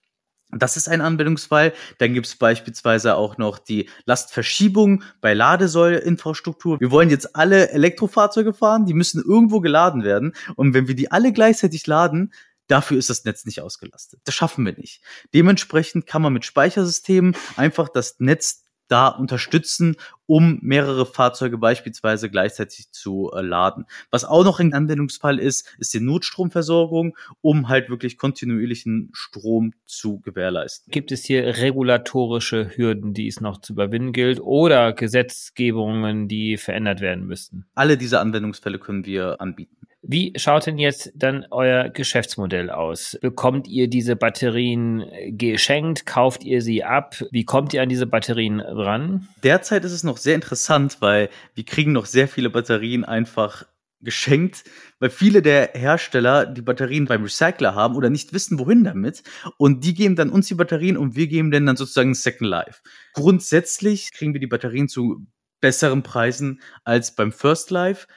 Das 0.51 0.77
ist 0.77 0.89
ein 0.89 1.01
Anwendungsfall. 1.01 1.73
Dann 1.99 2.13
gibt 2.13 2.25
es 2.25 2.35
beispielsweise 2.35 3.15
auch 3.15 3.37
noch 3.37 3.59
die 3.59 3.89
Lastverschiebung 4.05 5.03
bei 5.21 5.33
Ladesäuleinfrastruktur. 5.33 6.79
Wir 6.79 6.91
wollen 6.91 7.09
jetzt 7.09 7.35
alle 7.35 7.69
Elektrofahrzeuge 7.69 8.53
fahren, 8.53 8.85
die 8.85 8.95
müssen 8.95 9.23
irgendwo 9.23 9.59
geladen 9.61 10.03
werden. 10.03 10.33
Und 10.55 10.73
wenn 10.73 10.87
wir 10.87 10.95
die 10.95 11.11
alle 11.11 11.33
gleichzeitig 11.33 11.85
laden, 11.85 12.33
dafür 12.67 12.97
ist 12.97 13.09
das 13.09 13.25
Netz 13.25 13.45
nicht 13.45 13.61
ausgelastet. 13.61 14.21
Das 14.23 14.33
schaffen 14.33 14.65
wir 14.65 14.73
nicht. 14.73 15.01
Dementsprechend 15.33 16.07
kann 16.07 16.21
man 16.21 16.33
mit 16.33 16.45
Speichersystemen 16.45 17.35
einfach 17.55 17.89
das 17.89 18.19
Netz 18.19 18.63
da 18.87 19.07
unterstützen, 19.07 19.97
um 20.29 20.59
mehrere 20.61 21.07
Fahrzeuge 21.07 21.57
beispielsweise 21.57 22.29
gleichzeitig 22.29 22.91
zu 22.91 23.31
äh, 23.33 23.41
laden. 23.41 23.85
Was 24.11 24.25
auch 24.25 24.43
noch 24.43 24.59
ein 24.59 24.75
Anwendungsfall 24.75 25.39
ist, 25.39 25.75
ist 25.79 25.91
die 25.95 25.99
Notstromversorgung, 25.99 27.17
um 27.41 27.67
halt 27.67 27.89
wirklich 27.89 28.19
kontinuierlichen 28.19 29.09
Strom 29.11 29.73
zu 29.87 30.19
gewährleisten. 30.19 30.91
Gibt 30.91 31.11
es 31.11 31.25
hier 31.25 31.57
regulatorische 31.57 32.69
Hürden, 32.75 33.15
die 33.15 33.27
es 33.27 33.41
noch 33.41 33.59
zu 33.59 33.73
überwinden 33.73 34.11
gilt 34.11 34.39
oder 34.39 34.93
Gesetzgebungen, 34.93 36.27
die 36.27 36.57
verändert 36.57 37.01
werden 37.01 37.25
müssten? 37.25 37.65
Alle 37.73 37.97
diese 37.97 38.19
Anwendungsfälle 38.19 38.77
können 38.77 39.07
wir 39.07 39.41
anbieten. 39.41 39.79
Wie 40.01 40.31
schaut 40.37 40.65
denn 40.65 40.77
jetzt 40.77 41.11
dann 41.13 41.45
euer 41.51 41.89
Geschäftsmodell 41.89 42.69
aus? 42.69 43.17
Bekommt 43.21 43.67
ihr 43.67 43.89
diese 43.89 44.15
Batterien 44.15 45.05
geschenkt? 45.27 46.05
Kauft 46.05 46.45
ihr 46.45 46.61
sie 46.61 46.85
ab? 46.85 47.21
Wie 47.31 47.43
kommt 47.43 47.73
ihr 47.73 47.81
an 47.81 47.89
diese 47.89 48.07
Batterien 48.07 48.61
ran? 48.61 49.27
Derzeit 49.43 49.83
ist 49.83 49.91
es 49.91 50.03
noch 50.03 50.17
sehr 50.19 50.35
interessant, 50.35 50.97
weil 50.99 51.29
wir 51.55 51.65
kriegen 51.65 51.91
noch 51.91 52.05
sehr 52.05 52.27
viele 52.27 52.49
Batterien 52.49 53.03
einfach 53.03 53.65
geschenkt, 54.01 54.63
weil 54.99 55.09
viele 55.09 55.41
der 55.41 55.71
Hersteller 55.73 56.45
die 56.45 56.61
Batterien 56.61 57.05
beim 57.05 57.23
Recycler 57.23 57.75
haben 57.75 57.95
oder 57.95 58.09
nicht 58.09 58.33
wissen, 58.33 58.59
wohin 58.59 58.83
damit. 58.83 59.23
Und 59.57 59.83
die 59.83 59.93
geben 59.93 60.15
dann 60.15 60.29
uns 60.29 60.47
die 60.47 60.55
Batterien 60.55 60.97
und 60.97 61.15
wir 61.15 61.27
geben 61.27 61.51
denen 61.51 61.65
dann 61.65 61.77
sozusagen 61.77 62.13
Second 62.13 62.49
Life. 62.49 62.81
Grundsätzlich 63.13 64.13
kriegen 64.13 64.33
wir 64.33 64.39
die 64.39 64.47
Batterien 64.47 64.87
zu 64.87 65.25
besseren 65.59 66.03
Preisen 66.03 66.61
als 66.83 67.15
beim 67.15 67.31
First 67.31 67.71
Life. 67.71 68.07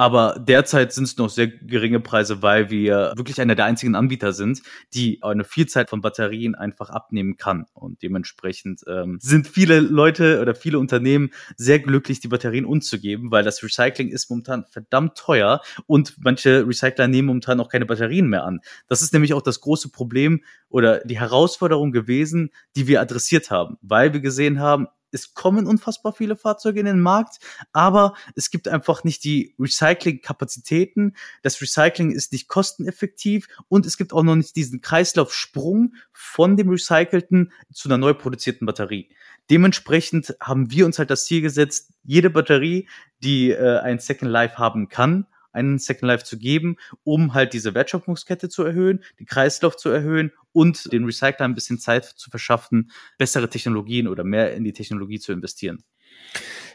Aber 0.00 0.36
derzeit 0.38 0.94
sind 0.94 1.04
es 1.04 1.18
noch 1.18 1.28
sehr 1.28 1.48
geringe 1.48 2.00
Preise, 2.00 2.40
weil 2.40 2.70
wir 2.70 3.12
wirklich 3.16 3.38
einer 3.38 3.54
der 3.54 3.66
einzigen 3.66 3.94
Anbieter 3.94 4.32
sind, 4.32 4.62
die 4.94 5.22
eine 5.22 5.44
Vielzahl 5.44 5.86
von 5.86 6.00
Batterien 6.00 6.54
einfach 6.54 6.88
abnehmen 6.88 7.36
kann. 7.36 7.66
Und 7.74 8.00
dementsprechend 8.00 8.80
ähm, 8.88 9.18
sind 9.20 9.46
viele 9.46 9.80
Leute 9.80 10.40
oder 10.40 10.54
viele 10.54 10.78
Unternehmen 10.78 11.28
sehr 11.58 11.80
glücklich, 11.80 12.18
die 12.18 12.28
Batterien 12.28 12.64
uns 12.64 12.88
zu 12.88 12.98
geben, 12.98 13.30
weil 13.30 13.44
das 13.44 13.62
Recycling 13.62 14.08
ist 14.08 14.30
momentan 14.30 14.64
verdammt 14.70 15.18
teuer 15.18 15.60
und 15.84 16.16
manche 16.18 16.66
Recycler 16.66 17.06
nehmen 17.06 17.26
momentan 17.26 17.60
auch 17.60 17.68
keine 17.68 17.84
Batterien 17.84 18.26
mehr 18.26 18.44
an. 18.44 18.60
Das 18.88 19.02
ist 19.02 19.12
nämlich 19.12 19.34
auch 19.34 19.42
das 19.42 19.60
große 19.60 19.90
Problem 19.90 20.42
oder 20.70 21.00
die 21.00 21.20
Herausforderung 21.20 21.92
gewesen, 21.92 22.52
die 22.74 22.86
wir 22.86 23.02
adressiert 23.02 23.50
haben, 23.50 23.76
weil 23.82 24.14
wir 24.14 24.20
gesehen 24.20 24.60
haben, 24.60 24.86
es 25.12 25.34
kommen 25.34 25.66
unfassbar 25.66 26.12
viele 26.12 26.36
Fahrzeuge 26.36 26.80
in 26.80 26.86
den 26.86 27.00
Markt, 27.00 27.38
aber 27.72 28.14
es 28.34 28.50
gibt 28.50 28.68
einfach 28.68 29.04
nicht 29.04 29.24
die 29.24 29.54
Recycling-Kapazitäten. 29.58 31.14
Das 31.42 31.60
Recycling 31.60 32.10
ist 32.10 32.32
nicht 32.32 32.48
kosteneffektiv 32.48 33.48
und 33.68 33.86
es 33.86 33.96
gibt 33.96 34.12
auch 34.12 34.22
noch 34.22 34.36
nicht 34.36 34.56
diesen 34.56 34.80
Kreislaufsprung 34.80 35.94
von 36.12 36.56
dem 36.56 36.68
Recycelten 36.68 37.52
zu 37.72 37.88
einer 37.88 37.98
neu 37.98 38.14
produzierten 38.14 38.66
Batterie. 38.66 39.08
Dementsprechend 39.50 40.36
haben 40.40 40.70
wir 40.70 40.86
uns 40.86 40.98
halt 40.98 41.10
das 41.10 41.24
Ziel 41.24 41.40
gesetzt, 41.40 41.92
jede 42.04 42.30
Batterie, 42.30 42.88
die 43.22 43.50
äh, 43.50 43.78
ein 43.78 43.98
Second 43.98 44.30
Life 44.30 44.58
haben 44.58 44.88
kann, 44.88 45.26
einen 45.52 45.78
Second 45.78 46.08
Life 46.08 46.24
zu 46.24 46.38
geben, 46.38 46.76
um 47.04 47.34
halt 47.34 47.52
diese 47.52 47.74
Wertschöpfungskette 47.74 48.48
zu 48.48 48.64
erhöhen, 48.64 49.04
die 49.18 49.24
Kreislauf 49.24 49.76
zu 49.76 49.88
erhöhen 49.88 50.32
und 50.52 50.92
den 50.92 51.04
Recycler 51.04 51.46
ein 51.46 51.54
bisschen 51.54 51.78
Zeit 51.78 52.04
zu 52.04 52.30
verschaffen, 52.30 52.90
bessere 53.18 53.48
Technologien 53.48 54.08
oder 54.08 54.24
mehr 54.24 54.54
in 54.54 54.64
die 54.64 54.72
Technologie 54.72 55.18
zu 55.18 55.32
investieren. 55.32 55.84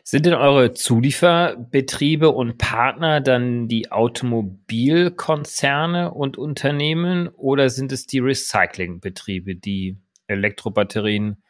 Sind 0.03 0.27
denn 0.27 0.35
eure 0.35 0.73
Zulieferbetriebe 0.73 2.29
und 2.29 2.59
Partner 2.59 3.21
dann 3.21 3.67
die 3.67 3.91
Automobilkonzerne 3.91 6.13
und 6.13 6.37
Unternehmen 6.37 7.29
oder 7.29 7.71
sind 7.71 7.91
es 7.91 8.05
die 8.05 8.19
Recyclingbetriebe, 8.19 9.55
die 9.55 9.97
Elektrobatterien 10.27 11.41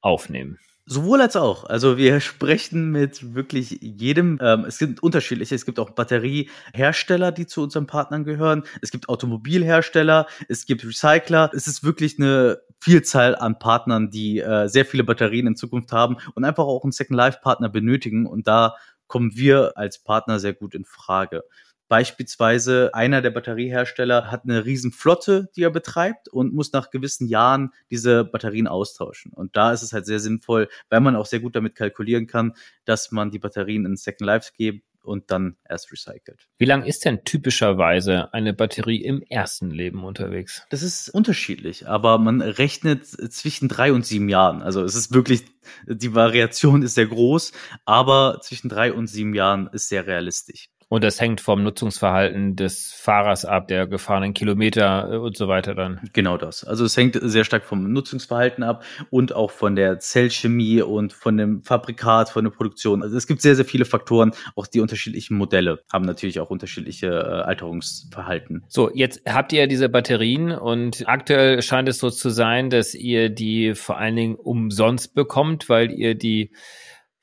aufnehmen? 0.00 0.58
Sowohl 0.90 1.20
als 1.20 1.36
auch. 1.36 1.64
Also 1.64 1.98
wir 1.98 2.18
sprechen 2.20 2.90
mit 2.90 3.34
wirklich 3.34 3.78
jedem. 3.82 4.38
Ähm, 4.40 4.64
es 4.64 4.78
gibt 4.78 5.02
unterschiedliche. 5.02 5.54
Es 5.54 5.66
gibt 5.66 5.78
auch 5.78 5.90
Batteriehersteller, 5.90 7.30
die 7.30 7.46
zu 7.46 7.62
unseren 7.62 7.86
Partnern 7.86 8.24
gehören. 8.24 8.64
Es 8.80 8.90
gibt 8.90 9.08
Automobilhersteller. 9.10 10.26
Es 10.48 10.64
gibt 10.64 10.84
Recycler. 10.86 11.50
Es 11.54 11.66
ist 11.66 11.84
wirklich 11.84 12.18
eine 12.18 12.60
Vielzahl 12.80 13.36
an 13.36 13.58
Partnern, 13.58 14.08
die 14.10 14.38
äh, 14.38 14.68
sehr 14.68 14.86
viele 14.86 15.04
Batterien 15.04 15.46
in 15.46 15.56
Zukunft 15.56 15.92
haben 15.92 16.16
und 16.34 16.44
einfach 16.44 16.64
auch 16.64 16.84
einen 16.84 16.92
Second 16.92 17.18
Life 17.18 17.40
Partner 17.42 17.68
benötigen. 17.68 18.26
Und 18.26 18.48
da 18.48 18.74
kommen 19.08 19.32
wir 19.34 19.76
als 19.76 19.98
Partner 19.98 20.38
sehr 20.38 20.54
gut 20.54 20.74
in 20.74 20.86
Frage. 20.86 21.44
Beispielsweise 21.88 22.90
einer 22.94 23.22
der 23.22 23.30
Batteriehersteller 23.30 24.30
hat 24.30 24.44
eine 24.44 24.64
riesen 24.64 24.92
Flotte, 24.92 25.48
die 25.56 25.62
er 25.62 25.70
betreibt 25.70 26.28
und 26.28 26.54
muss 26.54 26.72
nach 26.72 26.90
gewissen 26.90 27.28
Jahren 27.28 27.72
diese 27.90 28.24
Batterien 28.24 28.66
austauschen. 28.66 29.32
Und 29.32 29.56
da 29.56 29.72
ist 29.72 29.82
es 29.82 29.92
halt 29.92 30.06
sehr 30.06 30.20
sinnvoll, 30.20 30.68
weil 30.90 31.00
man 31.00 31.16
auch 31.16 31.26
sehr 31.26 31.40
gut 31.40 31.56
damit 31.56 31.74
kalkulieren 31.74 32.26
kann, 32.26 32.54
dass 32.84 33.10
man 33.10 33.30
die 33.30 33.38
Batterien 33.38 33.86
in 33.86 33.96
Second 33.96 34.26
Life 34.26 34.52
gibt 34.56 34.84
und 35.08 35.30
dann 35.30 35.56
erst 35.68 35.90
recycelt. 35.90 36.48
Wie 36.58 36.66
lang 36.66 36.84
ist 36.84 37.04
denn 37.04 37.24
typischerweise 37.24 38.32
eine 38.34 38.52
Batterie 38.52 39.02
im 39.02 39.22
ersten 39.22 39.70
Leben 39.70 40.04
unterwegs? 40.04 40.62
Das 40.70 40.82
ist 40.82 41.08
unterschiedlich, 41.08 41.88
aber 41.88 42.18
man 42.18 42.42
rechnet 42.42 43.06
zwischen 43.06 43.68
drei 43.68 43.92
und 43.92 44.04
sieben 44.04 44.28
Jahren. 44.28 44.62
Also 44.62 44.84
es 44.84 44.94
ist 44.94 45.12
wirklich, 45.12 45.44
die 45.86 46.14
Variation 46.14 46.82
ist 46.82 46.94
sehr 46.94 47.06
groß, 47.06 47.52
aber 47.86 48.40
zwischen 48.42 48.68
drei 48.68 48.92
und 48.92 49.06
sieben 49.06 49.34
Jahren 49.34 49.68
ist 49.72 49.88
sehr 49.88 50.06
realistisch. 50.06 50.68
Und 50.88 51.04
das 51.04 51.20
hängt 51.20 51.40
vom 51.40 51.62
Nutzungsverhalten 51.62 52.56
des 52.56 52.92
Fahrers 52.92 53.44
ab, 53.44 53.68
der 53.68 53.86
gefahrenen 53.86 54.32
Kilometer 54.32 55.12
äh, 55.12 55.16
und 55.16 55.36
so 55.36 55.46
weiter 55.46 55.74
dann. 55.74 56.00
Genau 56.14 56.38
das. 56.38 56.64
Also 56.64 56.84
es 56.84 56.96
hängt 56.96 57.18
sehr 57.20 57.44
stark 57.44 57.64
vom 57.64 57.92
Nutzungsverhalten 57.92 58.64
ab 58.64 58.84
und 59.10 59.34
auch 59.34 59.50
von 59.50 59.76
der 59.76 59.98
Zellchemie 59.98 60.80
und 60.80 61.12
von 61.12 61.36
dem 61.36 61.62
Fabrikat, 61.62 62.30
von 62.30 62.44
der 62.44 62.50
Produktion. 62.50 63.02
Also 63.02 63.16
es 63.16 63.26
gibt 63.26 63.42
sehr, 63.42 63.54
sehr 63.54 63.66
viele 63.66 63.84
Faktoren. 63.84 64.32
Auch 64.56 64.66
die 64.66 64.80
unterschiedlichen 64.80 65.36
Modelle 65.36 65.80
haben 65.92 66.04
natürlich 66.04 66.40
auch 66.40 66.50
unterschiedliche 66.50 67.08
äh, 67.08 67.42
Alterungsverhalten. 67.42 68.64
So, 68.68 68.90
jetzt 68.94 69.22
habt 69.26 69.52
ihr 69.52 69.60
ja 69.60 69.66
diese 69.66 69.90
Batterien 69.90 70.52
und 70.52 71.06
aktuell 71.06 71.60
scheint 71.60 71.88
es 71.88 71.98
so 71.98 72.08
zu 72.08 72.30
sein, 72.30 72.70
dass 72.70 72.94
ihr 72.94 73.28
die 73.28 73.74
vor 73.74 73.98
allen 73.98 74.16
Dingen 74.16 74.34
umsonst 74.36 75.14
bekommt, 75.14 75.68
weil 75.68 75.90
ihr 75.92 76.14
die 76.14 76.50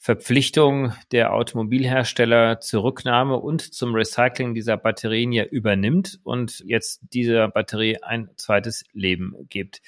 Verpflichtung 0.06 0.94
der 1.12 1.34
Automobilhersteller 1.34 2.60
zur 2.60 2.84
Rücknahme 2.84 3.38
und 3.38 3.74
zum 3.74 3.96
Recycling 3.96 4.54
dieser 4.54 4.78
Batterien 4.78 5.32
ja 5.32 5.46
übernimmt 5.46 6.20
und 6.24 6.64
jetzt 6.68 7.02
dieser 7.12 7.48
Batterie 7.48 7.98
ein 8.04 8.30
zweites 8.36 8.84
Leben 8.94 9.34
gibt. 9.50 9.82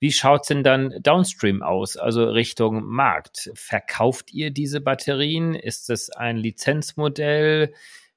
Wie 0.00 0.10
schaut's 0.10 0.48
denn 0.48 0.64
dann 0.64 0.92
downstream 1.00 1.62
aus, 1.62 1.96
also 1.96 2.24
Richtung 2.24 2.82
Markt? 2.86 3.52
Verkauft 3.54 4.32
ihr 4.32 4.50
diese 4.50 4.80
Batterien? 4.80 5.54
Ist 5.54 5.90
es 5.90 6.10
ein 6.10 6.38
Lizenzmodell? 6.38 7.72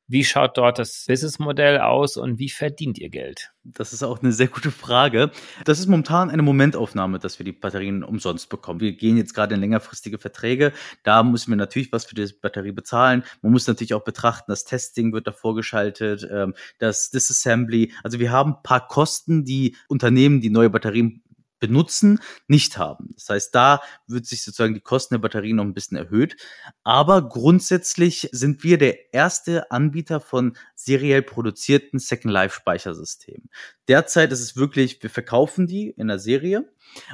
Wie 0.08 0.24
schaut 0.24 0.58
dort 0.58 0.78
das 0.78 1.06
Businessmodell 1.08 1.80
aus 1.80 2.16
und 2.16 2.38
wie 2.38 2.50
verdient 2.50 3.00
ihr 3.00 3.10
Geld? 3.10 3.52
Das 3.64 3.92
ist 3.92 4.04
auch 4.04 4.22
eine 4.22 4.32
sehr 4.32 4.48
gute 4.48 4.70
Frage. 4.70 5.32
Das 5.64 5.80
ist 5.80 5.88
momentan 5.88 6.30
eine 6.30 6.44
Momentaufnahme, 6.44 7.18
dass 7.18 7.40
wir 7.40 7.44
die 7.44 7.52
Batterien 7.52 8.04
umsonst 8.04 8.48
bekommen. 8.50 8.80
Wir 8.80 8.94
gehen 8.94 9.18
jetzt 9.18 9.34
gerade 9.34 9.56
in 9.56 9.62
längerfristige 9.62 10.20
Verträge. 10.20 10.74
Da 11.02 11.24
müssen 11.24 11.50
wir 11.50 11.58
natürlich 11.58 11.92
was 11.92 12.06
für 12.06 12.14
die 12.14 12.28
Batterie 12.40 12.72
bezahlen. 12.72 13.24
Man 13.42 13.52
muss 13.52 13.66
natürlich 13.66 13.96
auch 13.96 14.04
betrachten, 14.04 14.52
das 14.52 14.66
Testing 14.66 15.12
wird 15.12 15.26
davor 15.26 15.56
geschaltet, 15.56 16.28
ähm, 16.32 16.54
das 16.78 17.10
Disassembly. 17.10 17.92
Also 18.04 18.20
wir 18.20 18.32
haben 18.32 18.52
ein 18.54 18.64
paar 18.64 18.88
Kosten, 18.88 19.44
die 19.44 19.76
Unternehmen, 19.88 20.40
die 20.40 20.52
neue 20.52 20.70
Batterien 20.70 21.24
benutzen, 21.68 22.20
nicht 22.48 22.78
haben. 22.78 23.10
Das 23.16 23.30
heißt, 23.30 23.56
da 23.56 23.82
wird 24.08 24.26
sich 24.26 24.44
sozusagen 24.44 24.74
die 24.74 24.82
Kosten 24.82 25.16
der 25.16 25.20
Batterien 25.20 25.58
noch 25.58 25.64
ein 25.64 25.74
bisschen 25.74 25.98
erhöht. 25.98 26.38
Aber 26.84 27.28
grundsätzlich 27.28 28.30
sind 28.32 28.64
wir 28.64 28.78
der 28.78 29.14
erste 29.14 29.72
Anbieter 29.72 30.20
von 30.20 30.56
seriell 30.76 31.22
produzierten 31.22 32.00
Second 32.00 32.32
Life 32.32 32.56
Speichersystemen. 32.56 33.50
Derzeit 33.88 34.32
ist 34.32 34.42
es 34.42 34.56
wirklich, 34.56 35.02
wir 35.02 35.10
verkaufen 35.10 35.68
die 35.68 35.90
in 35.90 36.08
der 36.08 36.20
Serie 36.20 36.70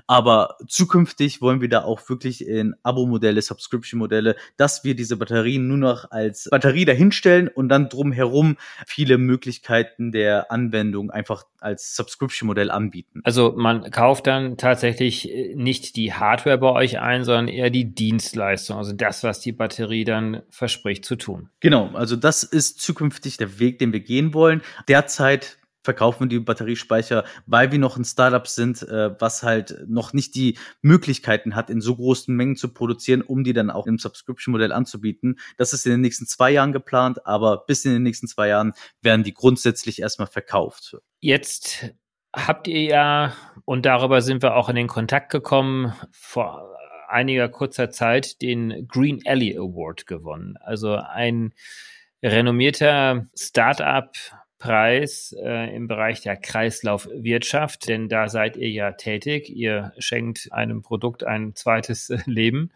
aber 0.07 0.57
zukünftig 0.67 1.41
wollen 1.41 1.61
wir 1.61 1.69
da 1.69 1.83
auch 1.83 2.07
wirklich 2.09 2.45
in 2.47 2.75
Abo-Modelle, 2.83 3.41
Subscription-Modelle, 3.41 4.35
dass 4.57 4.83
wir 4.83 4.95
diese 4.95 5.17
Batterien 5.17 5.67
nur 5.67 5.77
noch 5.77 6.11
als 6.11 6.47
Batterie 6.49 6.85
dahinstellen 6.85 7.47
und 7.47 7.69
dann 7.69 7.89
drumherum 7.89 8.57
viele 8.85 9.17
Möglichkeiten 9.17 10.11
der 10.11 10.51
Anwendung 10.51 11.11
einfach 11.11 11.45
als 11.59 11.95
Subscription-Modell 11.95 12.71
anbieten. 12.71 13.21
Also 13.23 13.53
man 13.55 13.89
kauft 13.91 14.27
dann 14.27 14.57
tatsächlich 14.57 15.29
äh, 15.29 15.53
nicht 15.55 15.95
die 15.95 16.13
Hardware 16.13 16.57
bei 16.57 16.71
euch 16.71 16.99
ein, 16.99 17.23
sondern 17.23 17.47
eher 17.47 17.69
die 17.69 17.93
Dienstleistung, 17.93 18.77
also 18.77 18.93
das, 18.93 19.23
was 19.23 19.39
die 19.39 19.51
Batterie 19.51 20.03
dann 20.03 20.41
verspricht 20.49 21.05
zu 21.05 21.15
tun. 21.15 21.49
Genau, 21.59 21.91
also 21.93 22.15
das 22.15 22.43
ist 22.43 22.81
zukünftig 22.81 23.37
der 23.37 23.50
Weg, 23.59 23.79
den 23.79 23.93
wir 23.93 24.01
gehen 24.01 24.33
wollen. 24.33 24.61
Derzeit 24.87 25.57
verkaufen 25.83 26.21
wir 26.21 26.27
die 26.27 26.39
Batteriespeicher, 26.39 27.25
weil 27.45 27.71
wir 27.71 27.79
noch 27.79 27.97
ein 27.97 28.05
Startup 28.05 28.47
sind, 28.47 28.83
äh, 28.83 29.19
was 29.19 29.43
halt 29.43 29.83
noch 29.87 30.13
nicht 30.13 30.35
die 30.35 30.57
Möglichkeiten 30.81 31.55
hat, 31.55 31.69
in 31.69 31.81
so 31.81 31.95
großen 31.95 32.35
Mengen 32.35 32.55
zu 32.55 32.73
produzieren, 32.73 33.21
um 33.21 33.43
die 33.43 33.53
dann 33.53 33.71
auch 33.71 33.87
im 33.87 33.97
Subscription-Modell 33.97 34.71
anzubieten. 34.71 35.39
Das 35.57 35.73
ist 35.73 35.85
in 35.85 35.93
den 35.93 36.01
nächsten 36.01 36.27
zwei 36.27 36.51
Jahren 36.51 36.71
geplant, 36.71 37.25
aber 37.25 37.65
bis 37.65 37.85
in 37.85 37.93
den 37.93 38.03
nächsten 38.03 38.27
zwei 38.27 38.49
Jahren 38.49 38.73
werden 39.01 39.23
die 39.23 39.33
grundsätzlich 39.33 40.01
erstmal 40.01 40.27
verkauft. 40.27 40.97
Jetzt 41.19 41.95
habt 42.33 42.67
ihr 42.67 42.83
ja, 42.83 43.33
und 43.65 43.85
darüber 43.85 44.21
sind 44.21 44.43
wir 44.43 44.55
auch 44.55 44.69
in 44.69 44.75
den 44.75 44.87
Kontakt 44.87 45.31
gekommen, 45.31 45.93
vor 46.11 46.67
einiger 47.09 47.49
kurzer 47.49 47.89
Zeit 47.89 48.41
den 48.41 48.87
Green 48.87 49.21
Alley 49.25 49.57
Award 49.57 50.07
gewonnen. 50.07 50.55
Also 50.61 50.95
ein 50.95 51.53
renommierter 52.23 53.27
Startup 53.37 54.11
Preis 54.61 55.35
äh, 55.43 55.75
im 55.75 55.87
Bereich 55.87 56.21
der 56.21 56.37
Kreislaufwirtschaft, 56.37 57.87
denn 57.87 58.09
da 58.09 58.29
seid 58.29 58.57
ihr 58.57 58.69
ja 58.69 58.91
tätig. 58.91 59.49
Ihr 59.49 59.91
schenkt 59.97 60.49
einem 60.51 60.83
Produkt 60.83 61.23
ein 61.23 61.55
zweites 61.55 62.09
Leben 62.27 62.71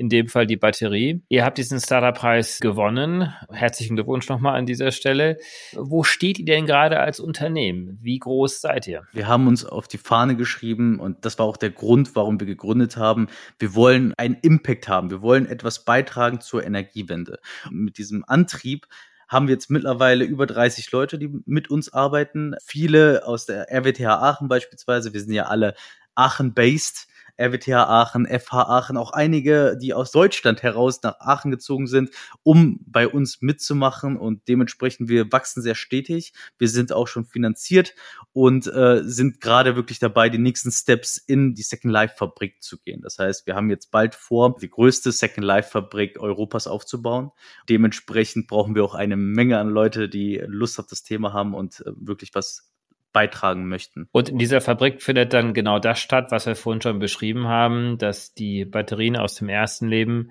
in 0.00 0.08
dem 0.08 0.28
Fall 0.28 0.46
die 0.46 0.56
Batterie. 0.56 1.22
Ihr 1.28 1.44
habt 1.44 1.58
diesen 1.58 1.78
Startup-Preis 1.78 2.58
gewonnen. 2.60 3.34
Herzlichen 3.50 3.96
Glückwunsch 3.96 4.30
nochmal 4.30 4.58
an 4.58 4.64
dieser 4.64 4.92
Stelle. 4.92 5.36
Wo 5.74 6.04
steht 6.04 6.38
ihr 6.38 6.46
denn 6.46 6.64
gerade 6.64 7.00
als 7.00 7.20
Unternehmen? 7.20 7.98
Wie 8.00 8.18
groß 8.18 8.62
seid 8.62 8.86
ihr? 8.86 9.06
Wir 9.12 9.28
haben 9.28 9.46
uns 9.46 9.66
auf 9.66 9.88
die 9.88 9.98
Fahne 9.98 10.36
geschrieben 10.36 10.98
und 10.98 11.26
das 11.26 11.38
war 11.38 11.44
auch 11.44 11.58
der 11.58 11.68
Grund, 11.68 12.16
warum 12.16 12.40
wir 12.40 12.46
gegründet 12.46 12.96
haben. 12.96 13.28
Wir 13.58 13.74
wollen 13.74 14.14
einen 14.16 14.38
Impact 14.40 14.88
haben. 14.88 15.10
Wir 15.10 15.20
wollen 15.20 15.44
etwas 15.44 15.84
beitragen 15.84 16.40
zur 16.40 16.64
Energiewende. 16.64 17.38
Und 17.66 17.84
mit 17.84 17.98
diesem 17.98 18.24
Antrieb 18.26 18.86
haben 19.28 19.48
wir 19.48 19.54
jetzt 19.54 19.68
mittlerweile 19.68 20.24
über 20.24 20.46
30 20.46 20.90
Leute, 20.92 21.18
die 21.18 21.30
mit 21.44 21.68
uns 21.68 21.92
arbeiten. 21.92 22.54
Viele 22.64 23.26
aus 23.26 23.44
der 23.44 23.70
RWTH 23.70 24.06
Aachen 24.06 24.48
beispielsweise. 24.48 25.12
Wir 25.12 25.20
sind 25.20 25.34
ja 25.34 25.44
alle 25.44 25.74
Aachen-based. 26.14 27.06
RWTH 27.40 27.88
Aachen, 27.88 28.26
FH 28.26 28.62
Aachen, 28.62 28.96
auch 28.96 29.12
einige, 29.12 29.76
die 29.80 29.94
aus 29.94 30.10
Deutschland 30.10 30.62
heraus 30.62 31.02
nach 31.02 31.18
Aachen 31.20 31.50
gezogen 31.50 31.86
sind, 31.86 32.10
um 32.42 32.80
bei 32.86 33.08
uns 33.08 33.40
mitzumachen 33.40 34.16
und 34.16 34.46
dementsprechend 34.48 35.08
wir 35.08 35.32
wachsen 35.32 35.62
sehr 35.62 35.74
stetig. 35.74 36.32
Wir 36.58 36.68
sind 36.68 36.92
auch 36.92 37.08
schon 37.08 37.24
finanziert 37.24 37.94
und 38.32 38.66
äh, 38.66 39.02
sind 39.04 39.40
gerade 39.40 39.76
wirklich 39.76 39.98
dabei, 39.98 40.28
die 40.28 40.38
nächsten 40.38 40.70
Steps 40.70 41.16
in 41.16 41.54
die 41.54 41.62
Second 41.62 41.92
Life 41.92 42.14
Fabrik 42.16 42.62
zu 42.62 42.78
gehen. 42.78 43.00
Das 43.02 43.18
heißt, 43.18 43.46
wir 43.46 43.54
haben 43.54 43.70
jetzt 43.70 43.90
bald 43.90 44.14
vor, 44.14 44.56
die 44.60 44.70
größte 44.70 45.12
Second 45.12 45.44
Life 45.44 45.70
Fabrik 45.70 46.20
Europas 46.20 46.66
aufzubauen. 46.66 47.30
Dementsprechend 47.68 48.46
brauchen 48.46 48.74
wir 48.74 48.84
auch 48.84 48.94
eine 48.94 49.16
Menge 49.16 49.58
an 49.58 49.68
Leute, 49.68 50.08
die 50.08 50.42
Lust 50.46 50.78
auf 50.78 50.86
das 50.86 51.02
Thema 51.02 51.32
haben 51.32 51.54
und 51.54 51.80
äh, 51.86 51.92
wirklich 51.96 52.34
was 52.34 52.70
beitragen 53.12 53.68
möchten. 53.68 54.08
Und 54.12 54.28
in 54.28 54.38
dieser 54.38 54.60
Fabrik 54.60 55.02
findet 55.02 55.32
dann 55.32 55.54
genau 55.54 55.78
das 55.78 55.98
statt, 55.98 56.30
was 56.30 56.46
wir 56.46 56.56
vorhin 56.56 56.82
schon 56.82 56.98
beschrieben 56.98 57.46
haben, 57.48 57.98
dass 57.98 58.34
die 58.34 58.64
Batterien 58.64 59.16
aus 59.16 59.34
dem 59.34 59.48
ersten 59.48 59.88
Leben 59.88 60.30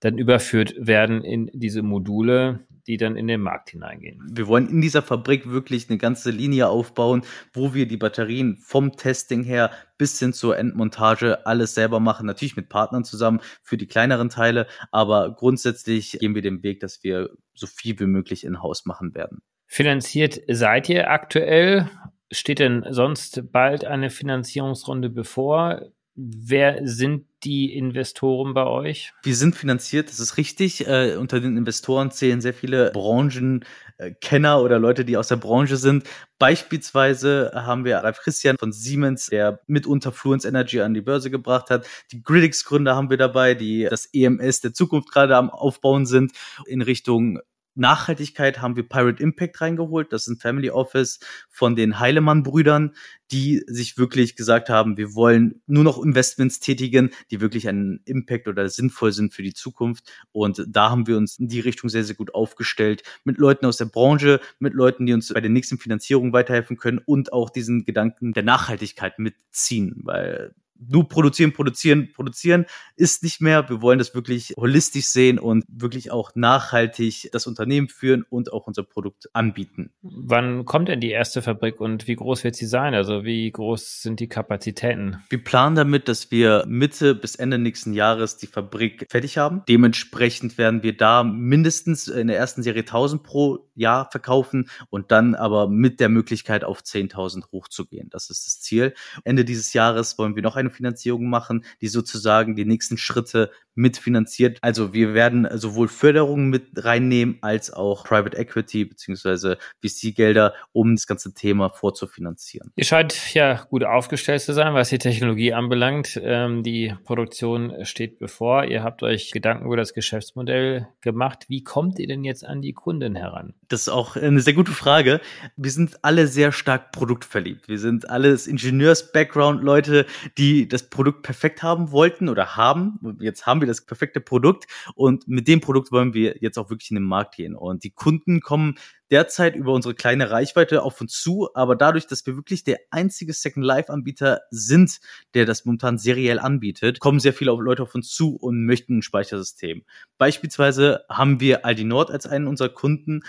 dann 0.00 0.16
überführt 0.16 0.74
werden 0.78 1.22
in 1.22 1.50
diese 1.52 1.82
Module, 1.82 2.66
die 2.86 2.96
dann 2.96 3.16
in 3.16 3.26
den 3.26 3.40
Markt 3.40 3.70
hineingehen. 3.70 4.20
Wir 4.32 4.46
wollen 4.46 4.68
in 4.68 4.80
dieser 4.80 5.02
Fabrik 5.02 5.50
wirklich 5.50 5.88
eine 5.88 5.98
ganze 5.98 6.30
Linie 6.30 6.68
aufbauen, 6.68 7.22
wo 7.52 7.74
wir 7.74 7.86
die 7.86 7.98
Batterien 7.98 8.56
vom 8.56 8.96
Testing 8.96 9.44
her 9.44 9.70
bis 9.98 10.18
hin 10.18 10.32
zur 10.32 10.58
Endmontage 10.58 11.46
alles 11.46 11.74
selber 11.74 12.00
machen, 12.00 12.26
natürlich 12.26 12.56
mit 12.56 12.68
Partnern 12.68 13.04
zusammen 13.04 13.40
für 13.62 13.76
die 13.76 13.86
kleineren 13.86 14.30
Teile, 14.30 14.66
aber 14.90 15.34
grundsätzlich 15.34 16.18
gehen 16.18 16.34
wir 16.34 16.42
den 16.42 16.62
Weg, 16.62 16.80
dass 16.80 17.04
wir 17.04 17.30
so 17.54 17.66
viel 17.66 17.98
wie 18.00 18.06
möglich 18.06 18.44
in-house 18.44 18.86
machen 18.86 19.14
werden. 19.14 19.42
Finanziert 19.66 20.40
seid 20.48 20.88
ihr 20.88 21.10
aktuell 21.10 21.88
Steht 22.32 22.60
denn 22.60 22.84
sonst 22.90 23.52
bald 23.52 23.84
eine 23.84 24.08
Finanzierungsrunde 24.08 25.10
bevor? 25.10 25.82
Wer 26.14 26.80
sind 26.86 27.26
die 27.44 27.74
Investoren 27.74 28.52
bei 28.52 28.66
euch? 28.66 29.12
Wir 29.22 29.34
sind 29.34 29.56
finanziert, 29.56 30.10
das 30.10 30.20
ist 30.20 30.36
richtig. 30.36 30.86
Äh, 30.86 31.16
unter 31.16 31.40
den 31.40 31.56
Investoren 31.56 32.10
zählen 32.10 32.40
sehr 32.40 32.52
viele 32.52 32.90
Branchenkenner 32.90 34.60
oder 34.60 34.78
Leute, 34.78 35.04
die 35.04 35.16
aus 35.16 35.28
der 35.28 35.36
Branche 35.36 35.76
sind. 35.76 36.04
Beispielsweise 36.38 37.52
haben 37.54 37.84
wir 37.84 37.98
Ralf 37.98 38.18
Christian 38.18 38.58
von 38.58 38.72
Siemens, 38.72 39.26
der 39.26 39.60
mitunter 39.66 40.12
Fluence 40.12 40.44
Energy 40.44 40.80
an 40.80 40.94
die 40.94 41.00
Börse 41.00 41.30
gebracht 41.30 41.70
hat. 41.70 41.86
Die 42.12 42.22
Gridix-Gründer 42.22 42.94
haben 42.94 43.10
wir 43.10 43.16
dabei, 43.16 43.54
die 43.54 43.86
das 43.88 44.06
EMS 44.12 44.60
der 44.60 44.74
Zukunft 44.74 45.10
gerade 45.10 45.36
am 45.36 45.48
Aufbauen 45.48 46.06
sind 46.06 46.32
in 46.66 46.82
Richtung 46.82 47.40
Nachhaltigkeit 47.74 48.60
haben 48.60 48.76
wir 48.76 48.88
Pirate 48.88 49.22
Impact 49.22 49.60
reingeholt. 49.60 50.12
Das 50.12 50.22
ist 50.22 50.28
ein 50.28 50.38
Family 50.38 50.70
Office 50.70 51.20
von 51.48 51.76
den 51.76 51.98
Heilemann-Brüdern, 52.00 52.94
die 53.30 53.62
sich 53.66 53.96
wirklich 53.96 54.36
gesagt 54.36 54.68
haben, 54.68 54.96
wir 54.96 55.14
wollen 55.14 55.62
nur 55.66 55.84
noch 55.84 56.02
Investments 56.02 56.60
tätigen, 56.60 57.10
die 57.30 57.40
wirklich 57.40 57.68
einen 57.68 58.00
Impact 58.04 58.48
oder 58.48 58.68
sinnvoll 58.68 59.12
sind 59.12 59.32
für 59.32 59.42
die 59.42 59.54
Zukunft. 59.54 60.10
Und 60.32 60.64
da 60.68 60.90
haben 60.90 61.06
wir 61.06 61.16
uns 61.16 61.38
in 61.38 61.48
die 61.48 61.60
Richtung 61.60 61.88
sehr, 61.88 62.04
sehr 62.04 62.16
gut 62.16 62.34
aufgestellt. 62.34 63.02
Mit 63.24 63.38
Leuten 63.38 63.66
aus 63.66 63.76
der 63.76 63.84
Branche, 63.84 64.40
mit 64.58 64.74
Leuten, 64.74 65.06
die 65.06 65.12
uns 65.12 65.32
bei 65.32 65.40
der 65.40 65.50
nächsten 65.50 65.78
Finanzierung 65.78 66.32
weiterhelfen 66.32 66.76
können 66.76 66.98
und 66.98 67.32
auch 67.32 67.50
diesen 67.50 67.84
Gedanken 67.84 68.32
der 68.32 68.42
Nachhaltigkeit 68.42 69.18
mitziehen, 69.18 70.00
weil 70.02 70.54
nur 70.88 71.08
produzieren, 71.08 71.52
produzieren, 71.52 72.12
produzieren 72.12 72.66
ist 72.96 73.22
nicht 73.22 73.40
mehr. 73.40 73.68
Wir 73.68 73.82
wollen 73.82 73.98
das 73.98 74.14
wirklich 74.14 74.54
holistisch 74.56 75.06
sehen 75.06 75.38
und 75.38 75.64
wirklich 75.68 76.10
auch 76.10 76.32
nachhaltig 76.34 77.30
das 77.32 77.46
Unternehmen 77.46 77.88
führen 77.88 78.24
und 78.28 78.52
auch 78.52 78.66
unser 78.66 78.82
Produkt 78.82 79.28
anbieten. 79.32 79.90
Wann 80.02 80.64
kommt 80.64 80.88
denn 80.88 81.00
die 81.00 81.10
erste 81.10 81.42
Fabrik 81.42 81.80
und 81.80 82.06
wie 82.06 82.16
groß 82.16 82.44
wird 82.44 82.56
sie 82.56 82.66
sein? 82.66 82.94
Also 82.94 83.24
wie 83.24 83.50
groß 83.50 84.02
sind 84.02 84.20
die 84.20 84.28
Kapazitäten? 84.28 85.18
Wir 85.28 85.42
planen 85.42 85.76
damit, 85.76 86.08
dass 86.08 86.30
wir 86.30 86.64
Mitte 86.66 87.14
bis 87.14 87.36
Ende 87.36 87.58
nächsten 87.58 87.92
Jahres 87.92 88.36
die 88.36 88.46
Fabrik 88.46 89.06
fertig 89.10 89.38
haben. 89.38 89.62
Dementsprechend 89.68 90.58
werden 90.58 90.82
wir 90.82 90.96
da 90.96 91.24
mindestens 91.24 92.08
in 92.08 92.28
der 92.28 92.38
ersten 92.38 92.62
Serie 92.62 92.82
1000 92.82 93.22
pro 93.22 93.70
Jahr 93.74 94.10
verkaufen 94.10 94.68
und 94.90 95.10
dann 95.10 95.34
aber 95.34 95.68
mit 95.68 96.00
der 96.00 96.08
Möglichkeit 96.08 96.64
auf 96.64 96.80
10.000 96.80 97.50
hochzugehen. 97.52 98.08
Das 98.10 98.30
ist 98.30 98.46
das 98.46 98.60
Ziel. 98.60 98.94
Ende 99.24 99.44
dieses 99.44 99.72
Jahres 99.72 100.18
wollen 100.18 100.36
wir 100.36 100.42
noch 100.42 100.56
eine 100.56 100.69
Finanzierung 100.70 101.28
machen, 101.28 101.64
die 101.80 101.88
sozusagen 101.88 102.56
die 102.56 102.64
nächsten 102.64 102.96
Schritte 102.96 103.50
mitfinanziert. 103.74 104.58
Also 104.62 104.92
wir 104.92 105.14
werden 105.14 105.48
sowohl 105.54 105.88
Förderungen 105.88 106.50
mit 106.50 106.68
reinnehmen 106.76 107.38
als 107.40 107.72
auch 107.72 108.04
Private 108.04 108.36
Equity 108.36 108.84
beziehungsweise 108.84 109.58
VC-Gelder, 109.84 110.54
um 110.72 110.94
das 110.96 111.06
ganze 111.06 111.34
Thema 111.34 111.70
vorzufinanzieren. 111.70 112.72
Ihr 112.76 112.84
scheint 112.84 113.34
ja 113.34 113.64
gut 113.70 113.84
aufgestellt 113.84 114.42
zu 114.42 114.52
sein, 114.52 114.74
was 114.74 114.90
die 114.90 114.98
Technologie 114.98 115.52
anbelangt. 115.52 116.20
Ähm, 116.22 116.62
die 116.62 116.94
Produktion 117.04 117.84
steht 117.84 118.18
bevor. 118.18 118.64
Ihr 118.64 118.82
habt 118.82 119.02
euch 119.02 119.30
Gedanken 119.30 119.66
über 119.66 119.76
das 119.76 119.94
Geschäftsmodell 119.94 120.88
gemacht. 121.00 121.46
Wie 121.48 121.62
kommt 121.62 121.98
ihr 121.98 122.06
denn 122.06 122.24
jetzt 122.24 122.44
an 122.44 122.60
die 122.60 122.72
Kunden 122.72 123.14
heran? 123.16 123.54
Das 123.68 123.82
ist 123.82 123.88
auch 123.88 124.16
eine 124.16 124.40
sehr 124.40 124.54
gute 124.54 124.72
Frage. 124.72 125.20
Wir 125.56 125.70
sind 125.70 126.04
alle 126.04 126.26
sehr 126.26 126.52
stark 126.52 126.92
produktverliebt. 126.92 127.68
Wir 127.68 127.78
sind 127.78 128.10
alles 128.10 128.46
Ingenieurs-Background-Leute, 128.46 130.06
die 130.36 130.59
das 130.68 130.88
Produkt 130.88 131.22
perfekt 131.22 131.62
haben 131.62 131.90
wollten 131.90 132.28
oder 132.28 132.56
haben. 132.56 133.18
Jetzt 133.20 133.46
haben 133.46 133.60
wir 133.60 133.68
das 133.68 133.84
perfekte 133.84 134.20
Produkt 134.20 134.66
und 134.94 135.28
mit 135.28 135.48
dem 135.48 135.60
Produkt 135.60 135.92
wollen 135.92 136.14
wir 136.14 136.36
jetzt 136.40 136.58
auch 136.58 136.70
wirklich 136.70 136.90
in 136.90 136.96
den 136.96 137.04
Markt 137.04 137.36
gehen. 137.36 137.54
Und 137.54 137.84
die 137.84 137.90
Kunden 137.90 138.40
kommen 138.40 138.76
derzeit 139.10 139.56
über 139.56 139.72
unsere 139.72 139.94
kleine 139.94 140.30
Reichweite 140.30 140.82
auf 140.82 141.00
uns 141.00 141.20
zu, 141.20 141.48
aber 141.54 141.76
dadurch, 141.76 142.06
dass 142.06 142.24
wir 142.26 142.36
wirklich 142.36 142.64
der 142.64 142.78
einzige 142.90 143.32
Second 143.32 143.64
Life 143.64 143.92
Anbieter 143.92 144.40
sind, 144.50 145.00
der 145.34 145.46
das 145.46 145.64
momentan 145.64 145.98
seriell 145.98 146.38
anbietet, 146.38 147.00
kommen 147.00 147.20
sehr 147.20 147.32
viele 147.32 147.50
Leute 147.52 147.82
auf 147.82 147.94
uns 147.94 148.10
zu 148.10 148.36
und 148.36 148.64
möchten 148.64 148.98
ein 148.98 149.02
Speichersystem. 149.02 149.84
Beispielsweise 150.18 151.04
haben 151.08 151.40
wir 151.40 151.64
Aldi 151.64 151.84
Nord 151.84 152.10
als 152.10 152.26
einen 152.26 152.46
unserer 152.46 152.68
Kunden, 152.68 153.22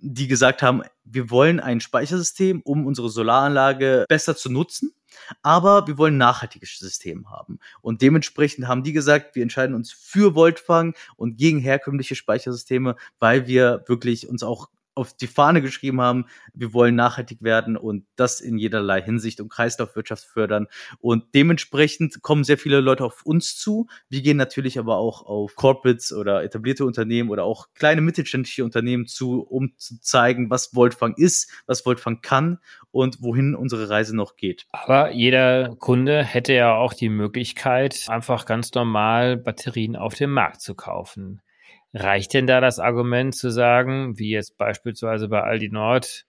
die 0.00 0.28
gesagt 0.28 0.62
haben, 0.62 0.82
wir 1.04 1.30
wollen 1.30 1.60
ein 1.60 1.80
Speichersystem, 1.80 2.62
um 2.62 2.86
unsere 2.86 3.08
Solaranlage 3.08 4.04
besser 4.08 4.36
zu 4.36 4.50
nutzen 4.50 4.92
aber 5.42 5.86
wir 5.86 5.98
wollen 5.98 6.14
ein 6.14 6.18
nachhaltiges 6.18 6.78
System 6.78 7.30
haben. 7.30 7.58
Und 7.80 8.02
dementsprechend 8.02 8.68
haben 8.68 8.82
die 8.82 8.92
gesagt, 8.92 9.34
wir 9.34 9.42
entscheiden 9.42 9.74
uns 9.74 9.92
für 9.92 10.34
Voltfang 10.34 10.94
und 11.16 11.36
gegen 11.36 11.58
herkömmliche 11.58 12.14
Speichersysteme, 12.14 12.96
weil 13.18 13.46
wir 13.46 13.84
wirklich 13.86 14.28
uns 14.28 14.42
auch 14.42 14.68
auf 14.98 15.14
die 15.14 15.28
Fahne 15.28 15.62
geschrieben 15.62 16.00
haben, 16.00 16.26
wir 16.52 16.74
wollen 16.74 16.96
nachhaltig 16.96 17.42
werden 17.42 17.76
und 17.76 18.04
das 18.16 18.40
in 18.40 18.58
jederlei 18.58 19.00
Hinsicht 19.00 19.40
und 19.40 19.48
Kreislaufwirtschaft 19.48 20.24
fördern. 20.24 20.66
Und 20.98 21.34
dementsprechend 21.34 22.20
kommen 22.22 22.44
sehr 22.44 22.58
viele 22.58 22.80
Leute 22.80 23.04
auf 23.04 23.24
uns 23.24 23.56
zu. 23.56 23.86
Wir 24.08 24.22
gehen 24.22 24.36
natürlich 24.36 24.78
aber 24.78 24.96
auch 24.96 25.22
auf 25.24 25.54
Corporates 25.54 26.12
oder 26.12 26.42
etablierte 26.42 26.84
Unternehmen 26.84 27.30
oder 27.30 27.44
auch 27.44 27.68
kleine 27.74 28.00
mittelständische 28.00 28.64
Unternehmen 28.64 29.06
zu, 29.06 29.40
um 29.40 29.72
zu 29.76 30.00
zeigen, 30.00 30.50
was 30.50 30.74
Voltfang 30.74 31.14
ist, 31.16 31.50
was 31.66 31.82
Voltfang 31.82 32.20
kann 32.20 32.58
und 32.90 33.22
wohin 33.22 33.54
unsere 33.54 33.88
Reise 33.88 34.16
noch 34.16 34.36
geht. 34.36 34.66
Aber 34.72 35.12
jeder 35.12 35.76
Kunde 35.76 36.24
hätte 36.24 36.52
ja 36.52 36.74
auch 36.74 36.92
die 36.92 37.08
Möglichkeit, 37.08 38.06
einfach 38.08 38.46
ganz 38.46 38.74
normal 38.74 39.36
Batterien 39.36 39.94
auf 39.94 40.14
dem 40.14 40.32
Markt 40.32 40.60
zu 40.60 40.74
kaufen. 40.74 41.40
Reicht 41.94 42.34
denn 42.34 42.46
da 42.46 42.60
das 42.60 42.78
Argument 42.78 43.34
zu 43.34 43.50
sagen, 43.50 44.18
wie 44.18 44.30
jetzt 44.30 44.56
beispielsweise 44.58 45.28
bei 45.28 45.42
Aldi 45.42 45.70
Nord, 45.70 46.26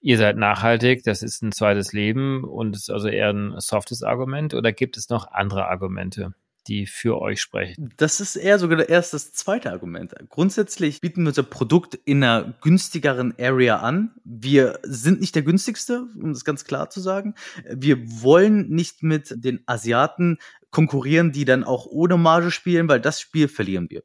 ihr 0.00 0.18
seid 0.18 0.36
nachhaltig, 0.36 1.02
das 1.04 1.22
ist 1.22 1.42
ein 1.42 1.52
zweites 1.52 1.92
Leben 1.92 2.44
und 2.44 2.76
ist 2.76 2.90
also 2.90 3.08
eher 3.08 3.30
ein 3.30 3.54
softes 3.58 4.02
Argument 4.02 4.54
oder 4.54 4.72
gibt 4.72 4.96
es 4.96 5.08
noch 5.08 5.30
andere 5.30 5.66
Argumente? 5.66 6.34
die 6.68 6.86
für 6.86 7.20
euch 7.20 7.40
sprechen? 7.40 7.92
Das 7.96 8.20
ist 8.20 8.36
eher 8.36 8.58
sogar 8.58 8.88
erst 8.88 9.14
das 9.14 9.32
zweite 9.32 9.72
Argument. 9.72 10.14
Grundsätzlich 10.28 11.00
bieten 11.00 11.22
wir 11.22 11.28
unser 11.28 11.42
Produkt 11.42 11.94
in 12.04 12.22
einer 12.22 12.54
günstigeren 12.60 13.34
Area 13.38 13.78
an. 13.78 14.12
Wir 14.24 14.78
sind 14.82 15.20
nicht 15.20 15.34
der 15.34 15.42
günstigste, 15.42 16.06
um 16.20 16.32
das 16.32 16.44
ganz 16.44 16.64
klar 16.64 16.90
zu 16.90 17.00
sagen. 17.00 17.34
Wir 17.68 17.98
wollen 18.22 18.68
nicht 18.68 19.02
mit 19.02 19.34
den 19.36 19.62
Asiaten 19.66 20.38
konkurrieren, 20.70 21.32
die 21.32 21.44
dann 21.44 21.64
auch 21.64 21.86
ohne 21.86 22.16
Marge 22.16 22.50
spielen, 22.50 22.88
weil 22.88 23.00
das 23.00 23.20
Spiel 23.20 23.48
verlieren 23.48 23.90
wir. 23.90 24.02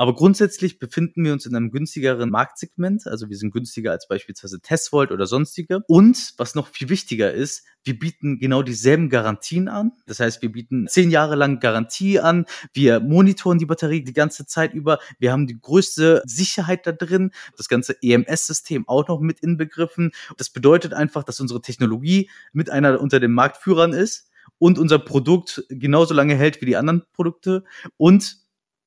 Aber 0.00 0.14
grundsätzlich 0.14 0.78
befinden 0.78 1.24
wir 1.24 1.34
uns 1.34 1.44
in 1.44 1.54
einem 1.54 1.70
günstigeren 1.70 2.30
Marktsegment. 2.30 3.06
Also 3.06 3.28
wir 3.28 3.36
sind 3.36 3.50
günstiger 3.50 3.90
als 3.90 4.08
beispielsweise 4.08 4.62
Tesvolt 4.62 5.10
oder 5.10 5.26
sonstige. 5.26 5.80
Und 5.88 6.32
was 6.38 6.54
noch 6.54 6.68
viel 6.68 6.88
wichtiger 6.88 7.34
ist, 7.34 7.66
wir 7.84 7.98
bieten 7.98 8.38
genau 8.38 8.62
dieselben 8.62 9.10
Garantien 9.10 9.68
an. 9.68 9.92
Das 10.06 10.18
heißt, 10.18 10.40
wir 10.40 10.50
bieten 10.52 10.86
zehn 10.88 11.10
Jahre 11.10 11.34
lang 11.34 11.60
Garantie 11.60 12.18
an. 12.18 12.46
Wir 12.72 13.00
monitoren 13.00 13.58
die 13.58 13.66
Batterie 13.66 14.02
die 14.02 14.14
ganze 14.14 14.46
Zeit 14.46 14.72
über. 14.72 15.00
Wir 15.18 15.32
haben 15.32 15.46
die 15.46 15.60
größte 15.60 16.22
Sicherheit 16.24 16.86
da 16.86 16.92
drin. 16.92 17.32
Das 17.58 17.68
ganze 17.68 17.94
EMS-System 18.00 18.88
auch 18.88 19.06
noch 19.06 19.20
mit 19.20 19.40
inbegriffen. 19.40 20.12
Das 20.38 20.48
bedeutet 20.48 20.94
einfach, 20.94 21.24
dass 21.24 21.40
unsere 21.40 21.60
Technologie 21.60 22.30
mit 22.54 22.70
einer 22.70 23.02
unter 23.02 23.20
den 23.20 23.32
Marktführern 23.32 23.92
ist 23.92 24.30
und 24.56 24.78
unser 24.78 24.98
Produkt 24.98 25.62
genauso 25.68 26.14
lange 26.14 26.36
hält 26.36 26.62
wie 26.62 26.66
die 26.66 26.76
anderen 26.78 27.02
Produkte 27.12 27.64
und 27.98 28.40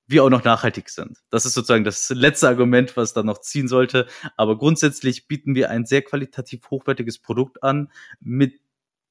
wir 0.08 0.24
auch 0.24 0.30
noch 0.30 0.44
nachhaltig 0.44 0.90
sind. 0.90 1.20
Das 1.30 1.46
ist 1.46 1.54
sozusagen 1.54 1.84
das 1.84 2.10
letzte 2.10 2.48
Argument, 2.48 2.96
was 2.98 3.14
da 3.14 3.24
noch 3.24 3.40
ziehen 3.40 3.68
sollte. 3.68 4.08
Aber 4.38 4.58
grundsätzlich 4.58 5.28
bieten 5.28 5.56
wir 5.56 5.70
ein 5.70 5.86
sehr 5.86 6.02
qualitativ 6.02 6.70
hochwertiges 6.70 7.20
Produkt 7.20 7.64
an 7.64 7.90
mit 8.20 8.60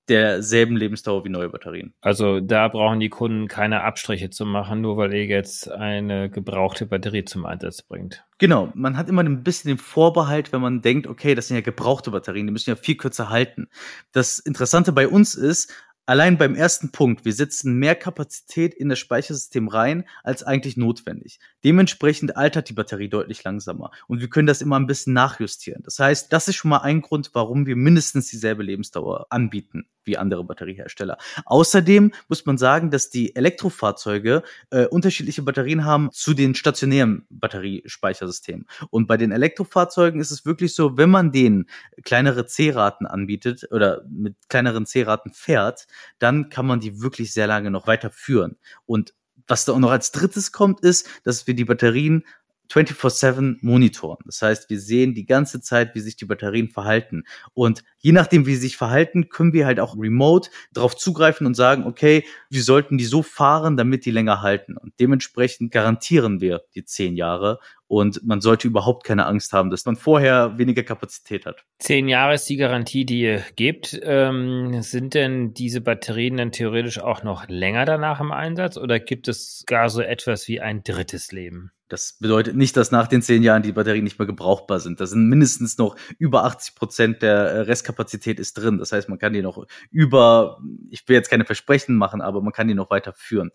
derselben 0.08 0.76
Lebensdauer 0.76 1.24
wie 1.24 1.28
neue 1.28 1.48
Batterien. 1.48 1.94
Also 2.00 2.40
da 2.40 2.68
brauchen 2.68 2.98
die 2.98 3.08
Kunden 3.08 3.46
keine 3.46 3.82
Abstriche 3.82 4.30
zu 4.30 4.44
machen, 4.44 4.80
nur 4.80 4.96
weil 4.96 5.14
ihr 5.14 5.26
jetzt 5.26 5.70
eine 5.70 6.28
gebrauchte 6.28 6.86
Batterie 6.86 7.24
zum 7.24 7.46
Einsatz 7.46 7.82
bringt. 7.82 8.24
Genau, 8.38 8.72
man 8.74 8.96
hat 8.96 9.08
immer 9.08 9.22
ein 9.22 9.44
bisschen 9.44 9.68
den 9.68 9.78
Vorbehalt, 9.78 10.52
wenn 10.52 10.60
man 10.60 10.82
denkt, 10.82 11.06
okay, 11.06 11.34
das 11.34 11.48
sind 11.48 11.56
ja 11.56 11.60
gebrauchte 11.60 12.10
Batterien, 12.10 12.46
die 12.46 12.52
müssen 12.52 12.70
ja 12.70 12.76
viel 12.76 12.96
kürzer 12.96 13.30
halten. 13.30 13.68
Das 14.10 14.40
Interessante 14.40 14.92
bei 14.92 15.06
uns 15.06 15.34
ist, 15.34 15.72
Allein 16.12 16.36
beim 16.36 16.54
ersten 16.54 16.92
Punkt, 16.92 17.24
wir 17.24 17.32
setzen 17.32 17.78
mehr 17.78 17.94
Kapazität 17.94 18.74
in 18.74 18.90
das 18.90 18.98
Speichersystem 18.98 19.68
rein, 19.68 20.04
als 20.22 20.42
eigentlich 20.42 20.76
notwendig. 20.76 21.40
Dementsprechend 21.64 22.36
altert 22.36 22.68
die 22.68 22.74
Batterie 22.74 23.08
deutlich 23.08 23.42
langsamer 23.44 23.90
und 24.08 24.20
wir 24.20 24.28
können 24.28 24.46
das 24.46 24.60
immer 24.60 24.78
ein 24.78 24.86
bisschen 24.86 25.14
nachjustieren. 25.14 25.82
Das 25.84 25.98
heißt, 25.98 26.30
das 26.30 26.48
ist 26.48 26.56
schon 26.56 26.68
mal 26.68 26.82
ein 26.82 27.00
Grund, 27.00 27.30
warum 27.32 27.64
wir 27.64 27.76
mindestens 27.76 28.28
dieselbe 28.28 28.62
Lebensdauer 28.62 29.28
anbieten 29.30 29.86
wie 30.04 30.18
andere 30.18 30.44
Batteriehersteller. 30.44 31.16
Außerdem 31.44 32.12
muss 32.28 32.44
man 32.46 32.58
sagen, 32.58 32.90
dass 32.90 33.10
die 33.10 33.36
Elektrofahrzeuge 33.36 34.42
äh, 34.70 34.86
unterschiedliche 34.86 35.42
Batterien 35.42 35.84
haben 35.84 36.10
zu 36.12 36.34
den 36.34 36.54
stationären 36.54 37.24
Batteriespeichersystemen. 37.30 38.66
Und 38.90 39.06
bei 39.06 39.16
den 39.16 39.32
Elektrofahrzeugen 39.32 40.20
ist 40.20 40.30
es 40.30 40.44
wirklich 40.44 40.74
so, 40.74 40.96
wenn 40.96 41.10
man 41.10 41.32
denen 41.32 41.66
kleinere 42.04 42.46
C-Raten 42.46 43.06
anbietet 43.06 43.68
oder 43.70 44.04
mit 44.08 44.36
kleineren 44.48 44.86
C-Raten 44.86 45.30
fährt, 45.30 45.86
dann 46.18 46.48
kann 46.48 46.66
man 46.66 46.80
die 46.80 47.00
wirklich 47.00 47.32
sehr 47.32 47.46
lange 47.46 47.70
noch 47.70 47.86
weiterführen. 47.86 48.58
Und 48.86 49.14
was 49.46 49.64
da 49.64 49.72
auch 49.72 49.78
noch 49.78 49.90
als 49.90 50.12
drittes 50.12 50.52
kommt, 50.52 50.80
ist, 50.80 51.08
dass 51.24 51.46
wir 51.46 51.54
die 51.54 51.64
Batterien 51.64 52.24
24-7 52.72 53.58
monitoren. 53.60 54.18
Das 54.24 54.42
heißt, 54.42 54.70
wir 54.70 54.80
sehen 54.80 55.14
die 55.14 55.26
ganze 55.26 55.60
Zeit, 55.60 55.94
wie 55.94 56.00
sich 56.00 56.16
die 56.16 56.24
Batterien 56.24 56.68
verhalten. 56.68 57.24
Und 57.54 57.84
je 57.98 58.12
nachdem, 58.12 58.46
wie 58.46 58.54
sie 58.54 58.62
sich 58.62 58.76
verhalten, 58.76 59.28
können 59.28 59.52
wir 59.52 59.66
halt 59.66 59.80
auch 59.80 59.96
remote 59.96 60.50
darauf 60.72 60.96
zugreifen 60.96 61.46
und 61.46 61.54
sagen, 61.54 61.84
okay, 61.84 62.24
wir 62.50 62.62
sollten 62.62 62.98
die 62.98 63.04
so 63.04 63.22
fahren, 63.22 63.76
damit 63.76 64.04
die 64.04 64.10
länger 64.10 64.42
halten. 64.42 64.76
Und 64.76 64.92
dementsprechend 64.98 65.70
garantieren 65.70 66.40
wir 66.40 66.62
die 66.74 66.84
zehn 66.84 67.16
Jahre. 67.16 67.58
Und 67.86 68.24
man 68.24 68.40
sollte 68.40 68.68
überhaupt 68.68 69.04
keine 69.04 69.26
Angst 69.26 69.52
haben, 69.52 69.68
dass 69.68 69.84
man 69.84 69.96
vorher 69.96 70.56
weniger 70.56 70.82
Kapazität 70.82 71.44
hat. 71.44 71.62
Zehn 71.78 72.08
Jahre 72.08 72.34
ist 72.34 72.48
die 72.48 72.56
Garantie, 72.56 73.04
die 73.04 73.20
ihr 73.20 73.42
gebt. 73.54 74.00
Ähm, 74.02 74.80
sind 74.80 75.12
denn 75.12 75.52
diese 75.52 75.82
Batterien 75.82 76.38
dann 76.38 76.52
theoretisch 76.52 77.00
auch 77.00 77.22
noch 77.22 77.48
länger 77.48 77.84
danach 77.84 78.20
im 78.20 78.32
Einsatz 78.32 78.78
oder 78.78 78.98
gibt 78.98 79.28
es 79.28 79.64
gar 79.66 79.90
so 79.90 80.00
etwas 80.00 80.48
wie 80.48 80.60
ein 80.62 80.82
drittes 80.82 81.32
Leben? 81.32 81.70
Das 81.92 82.14
bedeutet 82.14 82.56
nicht, 82.56 82.74
dass 82.78 82.90
nach 82.90 83.06
den 83.06 83.20
zehn 83.20 83.42
Jahren 83.42 83.62
die 83.62 83.72
Batterien 83.72 84.02
nicht 84.02 84.18
mehr 84.18 84.24
gebrauchbar 84.24 84.80
sind. 84.80 84.98
Da 84.98 85.04
sind 85.04 85.28
mindestens 85.28 85.76
noch 85.76 85.94
über 86.18 86.44
80 86.44 86.74
Prozent 86.74 87.20
der 87.20 87.34
äh, 87.34 87.60
Restkapazität 87.60 88.40
ist 88.40 88.54
drin. 88.54 88.78
Das 88.78 88.92
heißt, 88.92 89.10
man 89.10 89.18
kann 89.18 89.34
die 89.34 89.42
noch 89.42 89.66
über, 89.90 90.58
ich 90.88 91.06
will 91.06 91.16
jetzt 91.16 91.28
keine 91.28 91.44
Versprechen 91.44 91.94
machen, 91.94 92.22
aber 92.22 92.40
man 92.40 92.54
kann 92.54 92.66
die 92.66 92.72
noch 92.72 92.88
weiter 92.88 93.12
führen. 93.12 93.50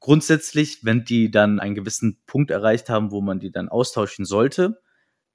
Grundsätzlich, 0.00 0.84
wenn 0.84 1.04
die 1.04 1.30
dann 1.30 1.60
einen 1.60 1.76
gewissen 1.76 2.18
Punkt 2.26 2.50
erreicht 2.50 2.90
haben, 2.90 3.12
wo 3.12 3.20
man 3.20 3.38
die 3.38 3.52
dann 3.52 3.68
austauschen 3.68 4.24
sollte, 4.24 4.80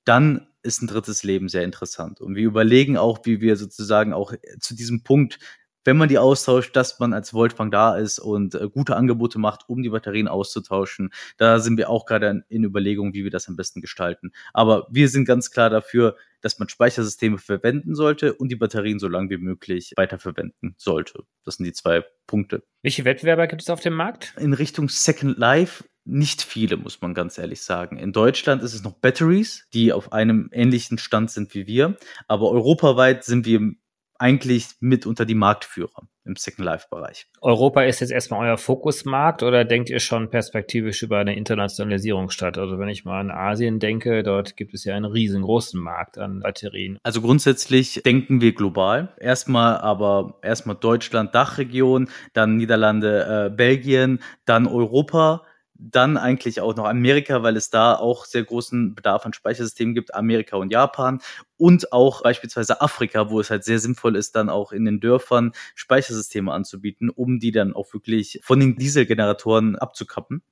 dann 0.03 0.49
ist 0.61 0.81
ein 0.81 0.87
drittes 0.87 1.23
Leben 1.23 1.47
sehr 1.47 1.63
interessant. 1.63 2.19
Und 2.19 2.35
wir 2.35 2.43
überlegen 2.43 2.97
auch, 2.97 3.19
wie 3.23 3.39
wir 3.39 3.55
sozusagen 3.55 4.11
auch 4.11 4.33
zu 4.59 4.75
diesem 4.75 5.03
Punkt 5.03 5.39
wenn 5.85 5.97
man 5.97 6.09
die 6.09 6.17
austauscht, 6.17 6.75
dass 6.75 6.99
man 6.99 7.13
als 7.13 7.31
Voltfang 7.31 7.71
da 7.71 7.97
ist 7.97 8.19
und 8.19 8.55
äh, 8.55 8.69
gute 8.69 8.95
Angebote 8.95 9.39
macht, 9.39 9.67
um 9.67 9.83
die 9.83 9.89
Batterien 9.89 10.27
auszutauschen. 10.27 11.11
Da 11.37 11.59
sind 11.59 11.77
wir 11.77 11.89
auch 11.89 12.05
gerade 12.05 12.43
in 12.49 12.63
Überlegung, 12.63 13.13
wie 13.13 13.23
wir 13.23 13.31
das 13.31 13.47
am 13.47 13.55
besten 13.55 13.81
gestalten. 13.81 14.31
Aber 14.53 14.87
wir 14.89 15.09
sind 15.09 15.25
ganz 15.25 15.51
klar 15.51 15.69
dafür, 15.69 16.15
dass 16.41 16.59
man 16.59 16.69
Speichersysteme 16.69 17.37
verwenden 17.37 17.95
sollte 17.95 18.33
und 18.33 18.49
die 18.49 18.55
Batterien 18.55 18.99
so 18.99 19.07
lange 19.07 19.29
wie 19.29 19.37
möglich 19.37 19.93
weiterverwenden 19.95 20.75
sollte. 20.77 21.23
Das 21.45 21.55
sind 21.55 21.65
die 21.65 21.73
zwei 21.73 22.03
Punkte. 22.27 22.63
Welche 22.81 23.05
Wettbewerber 23.05 23.47
gibt 23.47 23.61
es 23.61 23.69
auf 23.69 23.79
dem 23.79 23.93
Markt? 23.93 24.33
In 24.37 24.53
Richtung 24.53 24.89
Second 24.89 25.37
Life 25.37 25.85
nicht 26.05 26.41
viele, 26.41 26.75
muss 26.75 26.99
man 26.99 27.13
ganz 27.13 27.37
ehrlich 27.37 27.61
sagen. 27.61 27.97
In 27.97 28.11
Deutschland 28.11 28.61
ist 28.61 28.73
es 28.73 28.83
noch 28.83 28.93
Batteries, 28.93 29.67
die 29.73 29.93
auf 29.93 30.11
einem 30.11 30.49
ähnlichen 30.51 30.97
Stand 30.97 31.31
sind 31.31 31.55
wie 31.55 31.65
wir. 31.65 31.95
Aber 32.27 32.51
europaweit 32.51 33.23
sind 33.23 33.45
wir 33.45 33.73
eigentlich 34.23 34.69
mit 34.79 35.05
unter 35.05 35.25
die 35.25 35.35
Marktführer 35.35 36.07
im 36.23 36.37
Second 36.37 36.63
Life 36.63 36.87
Bereich. 36.89 37.27
Europa 37.41 37.83
ist 37.83 37.99
jetzt 37.99 38.11
erstmal 38.11 38.47
euer 38.47 38.57
Fokusmarkt 38.57 39.43
oder 39.43 39.65
denkt 39.65 39.89
ihr 39.89 39.99
schon 39.99 40.29
perspektivisch 40.29 41.03
über 41.03 41.17
eine 41.17 41.35
Internationalisierung 41.35 42.29
statt? 42.29 42.57
Also 42.57 42.79
wenn 42.79 42.87
ich 42.87 43.03
mal 43.03 43.19
an 43.19 43.31
Asien 43.31 43.79
denke, 43.79 44.23
dort 44.23 44.55
gibt 44.55 44.73
es 44.73 44.85
ja 44.85 44.95
einen 44.95 45.03
riesengroßen 45.03 45.77
Markt 45.77 46.17
an 46.17 46.39
Batterien. 46.39 46.97
Also 47.03 47.21
grundsätzlich 47.21 48.01
denken 48.05 48.39
wir 48.39 48.55
global. 48.55 49.13
Erstmal 49.19 49.77
aber 49.79 50.39
erstmal 50.41 50.77
Deutschland, 50.77 51.35
Dachregion, 51.35 52.07
dann 52.31 52.55
Niederlande, 52.55 53.47
äh, 53.47 53.53
Belgien, 53.53 54.19
dann 54.45 54.67
Europa 54.67 55.43
dann 55.75 56.17
eigentlich 56.17 56.61
auch 56.61 56.75
noch 56.75 56.85
Amerika, 56.85 57.43
weil 57.43 57.57
es 57.57 57.69
da 57.69 57.95
auch 57.95 58.25
sehr 58.25 58.43
großen 58.43 58.95
Bedarf 58.95 59.25
an 59.25 59.33
Speichersystemen 59.33 59.93
gibt, 59.93 60.13
Amerika 60.15 60.57
und 60.57 60.71
Japan 60.71 61.19
und 61.57 61.91
auch 61.91 62.23
beispielsweise 62.23 62.81
Afrika, 62.81 63.29
wo 63.29 63.39
es 63.39 63.49
halt 63.49 63.63
sehr 63.63 63.79
sinnvoll 63.79 64.15
ist, 64.15 64.35
dann 64.35 64.49
auch 64.49 64.71
in 64.71 64.85
den 64.85 64.99
Dörfern 64.99 65.51
Speichersysteme 65.75 66.51
anzubieten, 66.51 67.09
um 67.09 67.39
die 67.39 67.51
dann 67.51 67.73
auch 67.73 67.93
wirklich 67.93 68.39
von 68.43 68.59
den 68.59 68.75
Dieselgeneratoren 68.75 69.75
abzukappen. 69.75 70.43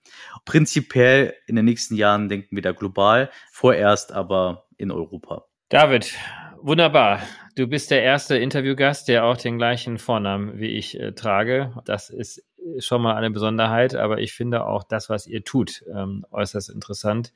Prinzipiell 0.45 1.35
in 1.47 1.55
den 1.55 1.65
nächsten 1.65 1.95
Jahren 1.95 2.29
denken 2.29 2.55
wir 2.55 2.63
da 2.63 2.71
global, 2.71 3.29
vorerst 3.51 4.11
aber 4.11 4.67
in 4.77 4.91
Europa. 4.91 5.45
David, 5.69 6.13
wunderbar. 6.61 7.21
Du 7.55 7.67
bist 7.67 7.91
der 7.91 8.01
erste 8.01 8.37
Interviewgast, 8.37 9.07
der 9.07 9.25
auch 9.25 9.37
den 9.37 9.57
gleichen 9.57 9.97
Vornamen 9.97 10.59
wie 10.59 10.69
ich 10.69 10.99
äh, 10.99 11.11
trage. 11.11 11.73
Das 11.85 12.09
ist 12.09 12.45
schon 12.79 13.01
mal 13.01 13.15
eine 13.15 13.31
Besonderheit, 13.31 13.95
aber 13.95 14.19
ich 14.19 14.33
finde 14.33 14.65
auch 14.65 14.83
das, 14.83 15.09
was 15.09 15.27
ihr 15.27 15.43
tut, 15.43 15.83
ähm, 15.93 16.25
äußerst 16.31 16.69
interessant. 16.69 17.33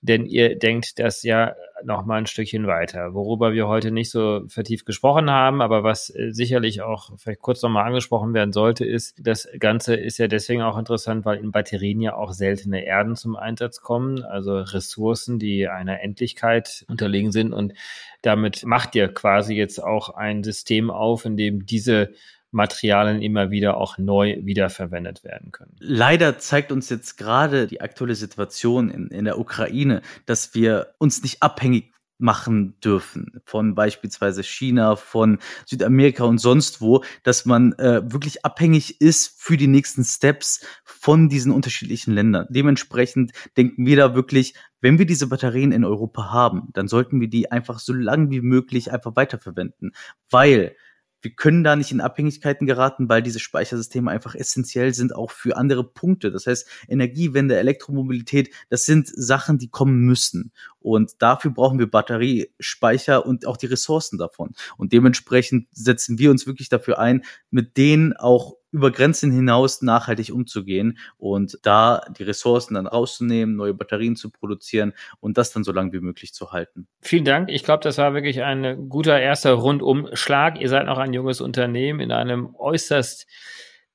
Denn 0.00 0.26
ihr 0.26 0.56
denkt 0.56 1.00
das 1.00 1.24
ja 1.24 1.56
noch 1.84 2.06
mal 2.06 2.18
ein 2.18 2.26
Stückchen 2.26 2.68
weiter, 2.68 3.14
worüber 3.14 3.52
wir 3.52 3.66
heute 3.66 3.90
nicht 3.90 4.10
so 4.10 4.42
vertieft 4.46 4.86
gesprochen 4.86 5.28
haben, 5.28 5.60
aber 5.60 5.82
was 5.82 6.14
äh, 6.14 6.30
sicherlich 6.30 6.82
auch 6.82 7.10
vielleicht 7.18 7.40
kurz 7.40 7.62
noch 7.62 7.70
mal 7.70 7.82
angesprochen 7.82 8.32
werden 8.32 8.52
sollte, 8.52 8.84
ist, 8.84 9.16
das 9.20 9.48
Ganze 9.58 9.96
ist 9.96 10.18
ja 10.18 10.28
deswegen 10.28 10.62
auch 10.62 10.78
interessant, 10.78 11.24
weil 11.24 11.38
in 11.38 11.50
Batterien 11.50 12.00
ja 12.00 12.14
auch 12.14 12.32
seltene 12.32 12.84
Erden 12.84 13.16
zum 13.16 13.34
Einsatz 13.34 13.80
kommen, 13.80 14.22
also 14.22 14.58
Ressourcen, 14.58 15.40
die 15.40 15.66
einer 15.66 16.00
Endlichkeit 16.00 16.84
unterlegen 16.88 17.32
sind 17.32 17.52
und 17.52 17.74
damit 18.22 18.64
macht 18.64 18.94
ihr 18.94 19.08
quasi 19.08 19.54
jetzt 19.54 19.82
auch 19.82 20.10
ein 20.10 20.44
System 20.44 20.90
auf, 20.90 21.24
in 21.24 21.36
dem 21.36 21.66
diese 21.66 22.12
Materialien 22.50 23.22
immer 23.22 23.50
wieder 23.50 23.76
auch 23.76 23.98
neu 23.98 24.38
wiederverwendet 24.42 25.24
werden 25.24 25.52
können. 25.52 25.76
Leider 25.80 26.38
zeigt 26.38 26.72
uns 26.72 26.88
jetzt 26.88 27.16
gerade 27.16 27.66
die 27.66 27.80
aktuelle 27.80 28.14
Situation 28.14 28.90
in, 28.90 29.08
in 29.08 29.24
der 29.24 29.38
Ukraine, 29.38 30.02
dass 30.26 30.54
wir 30.54 30.94
uns 30.98 31.22
nicht 31.22 31.42
abhängig 31.42 31.92
machen 32.18 32.78
dürfen 32.80 33.40
von 33.44 33.74
beispielsweise 33.74 34.42
China, 34.42 34.96
von 34.96 35.38
Südamerika 35.66 36.24
und 36.24 36.38
sonst 36.38 36.80
wo, 36.80 37.04
dass 37.22 37.44
man 37.44 37.72
äh, 37.74 38.02
wirklich 38.12 38.44
abhängig 38.44 39.00
ist 39.00 39.40
für 39.40 39.56
die 39.56 39.68
nächsten 39.68 40.04
Steps 40.04 40.64
von 40.84 41.28
diesen 41.28 41.52
unterschiedlichen 41.52 42.12
Ländern. 42.12 42.46
Dementsprechend 42.50 43.32
denken 43.56 43.86
wir 43.86 43.96
da 43.96 44.14
wirklich, 44.16 44.54
wenn 44.80 44.98
wir 44.98 45.06
diese 45.06 45.28
Batterien 45.28 45.70
in 45.70 45.84
Europa 45.84 46.30
haben, 46.30 46.68
dann 46.72 46.88
sollten 46.88 47.20
wir 47.20 47.28
die 47.28 47.52
einfach 47.52 47.78
so 47.78 47.92
lange 47.92 48.30
wie 48.30 48.40
möglich 48.40 48.92
einfach 48.92 49.14
weiterverwenden, 49.14 49.92
weil 50.28 50.74
wir 51.20 51.32
können 51.32 51.64
da 51.64 51.76
nicht 51.76 51.90
in 51.90 52.00
Abhängigkeiten 52.00 52.66
geraten, 52.66 53.08
weil 53.08 53.22
diese 53.22 53.40
Speichersysteme 53.40 54.10
einfach 54.10 54.34
essentiell 54.34 54.94
sind 54.94 55.14
auch 55.14 55.30
für 55.30 55.56
andere 55.56 55.84
Punkte. 55.84 56.30
Das 56.30 56.46
heißt, 56.46 56.68
Energiewende, 56.88 57.56
Elektromobilität, 57.56 58.54
das 58.68 58.84
sind 58.84 59.08
Sachen, 59.08 59.58
die 59.58 59.68
kommen 59.68 60.00
müssen. 60.00 60.52
Und 60.88 61.20
dafür 61.20 61.50
brauchen 61.50 61.78
wir 61.78 61.90
Batteriespeicher 61.90 63.26
und 63.26 63.46
auch 63.46 63.58
die 63.58 63.66
Ressourcen 63.66 64.16
davon. 64.16 64.54
Und 64.78 64.94
dementsprechend 64.94 65.68
setzen 65.70 66.18
wir 66.18 66.30
uns 66.30 66.46
wirklich 66.46 66.70
dafür 66.70 66.98
ein, 66.98 67.24
mit 67.50 67.76
denen 67.76 68.16
auch 68.16 68.56
über 68.70 68.90
Grenzen 68.90 69.30
hinaus 69.30 69.82
nachhaltig 69.82 70.32
umzugehen 70.32 70.98
und 71.18 71.58
da 71.62 72.02
die 72.18 72.22
Ressourcen 72.22 72.74
dann 72.74 72.86
rauszunehmen, 72.86 73.54
neue 73.54 73.74
Batterien 73.74 74.16
zu 74.16 74.30
produzieren 74.30 74.94
und 75.20 75.36
das 75.36 75.52
dann 75.52 75.62
so 75.62 75.72
lange 75.72 75.92
wie 75.92 76.00
möglich 76.00 76.32
zu 76.32 76.52
halten. 76.52 76.86
Vielen 77.02 77.24
Dank. 77.26 77.50
Ich 77.50 77.64
glaube, 77.64 77.82
das 77.82 77.98
war 77.98 78.14
wirklich 78.14 78.42
ein 78.42 78.88
guter 78.88 79.20
erster 79.20 79.52
Rundumschlag. 79.52 80.58
Ihr 80.58 80.70
seid 80.70 80.86
noch 80.86 80.98
ein 80.98 81.12
junges 81.12 81.42
Unternehmen 81.42 82.00
in 82.00 82.12
einem 82.12 82.54
äußerst 82.54 83.26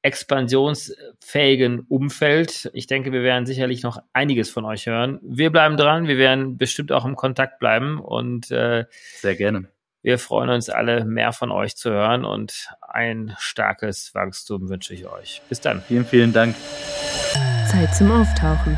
expansionsfähigen 0.04 1.80
Umfeld. 1.80 2.70
Ich 2.74 2.88
denke, 2.88 3.12
wir 3.12 3.24
werden 3.24 3.46
sicherlich 3.46 3.84
noch 3.84 4.04
einiges 4.12 4.52
von 4.52 4.66
euch 4.66 4.86
hören. 4.86 5.20
Wir 5.24 5.50
bleiben 5.50 5.78
dran, 5.78 6.08
wir 6.08 6.18
werden 6.18 6.58
bestimmt 6.58 6.92
auch 6.92 7.06
im 7.06 7.16
Kontakt 7.16 7.58
bleiben 7.60 8.00
und 8.00 8.52
äh, 8.52 8.86
sehr 9.16 9.36
gerne. 9.36 9.70
Wir 10.04 10.20
freuen 10.20 10.50
uns 10.50 10.70
alle, 10.70 11.06
mehr 11.06 11.32
von 11.32 11.50
euch 11.50 11.78
zu 11.78 11.90
hören 11.90 12.26
und 12.26 12.68
ein 12.82 13.34
starkes 13.40 14.14
Wachstum 14.14 14.68
wünsche 14.68 14.94
ich 14.94 15.08
euch. 15.08 15.42
Bis 15.48 15.62
dann. 15.62 15.82
Vielen, 15.82 16.06
vielen 16.06 16.34
Dank. 16.34 16.56
Zeit 17.72 17.96
zum 17.96 18.12
Auftauchen. 18.12 18.78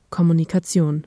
Kommunikation. 0.11 1.05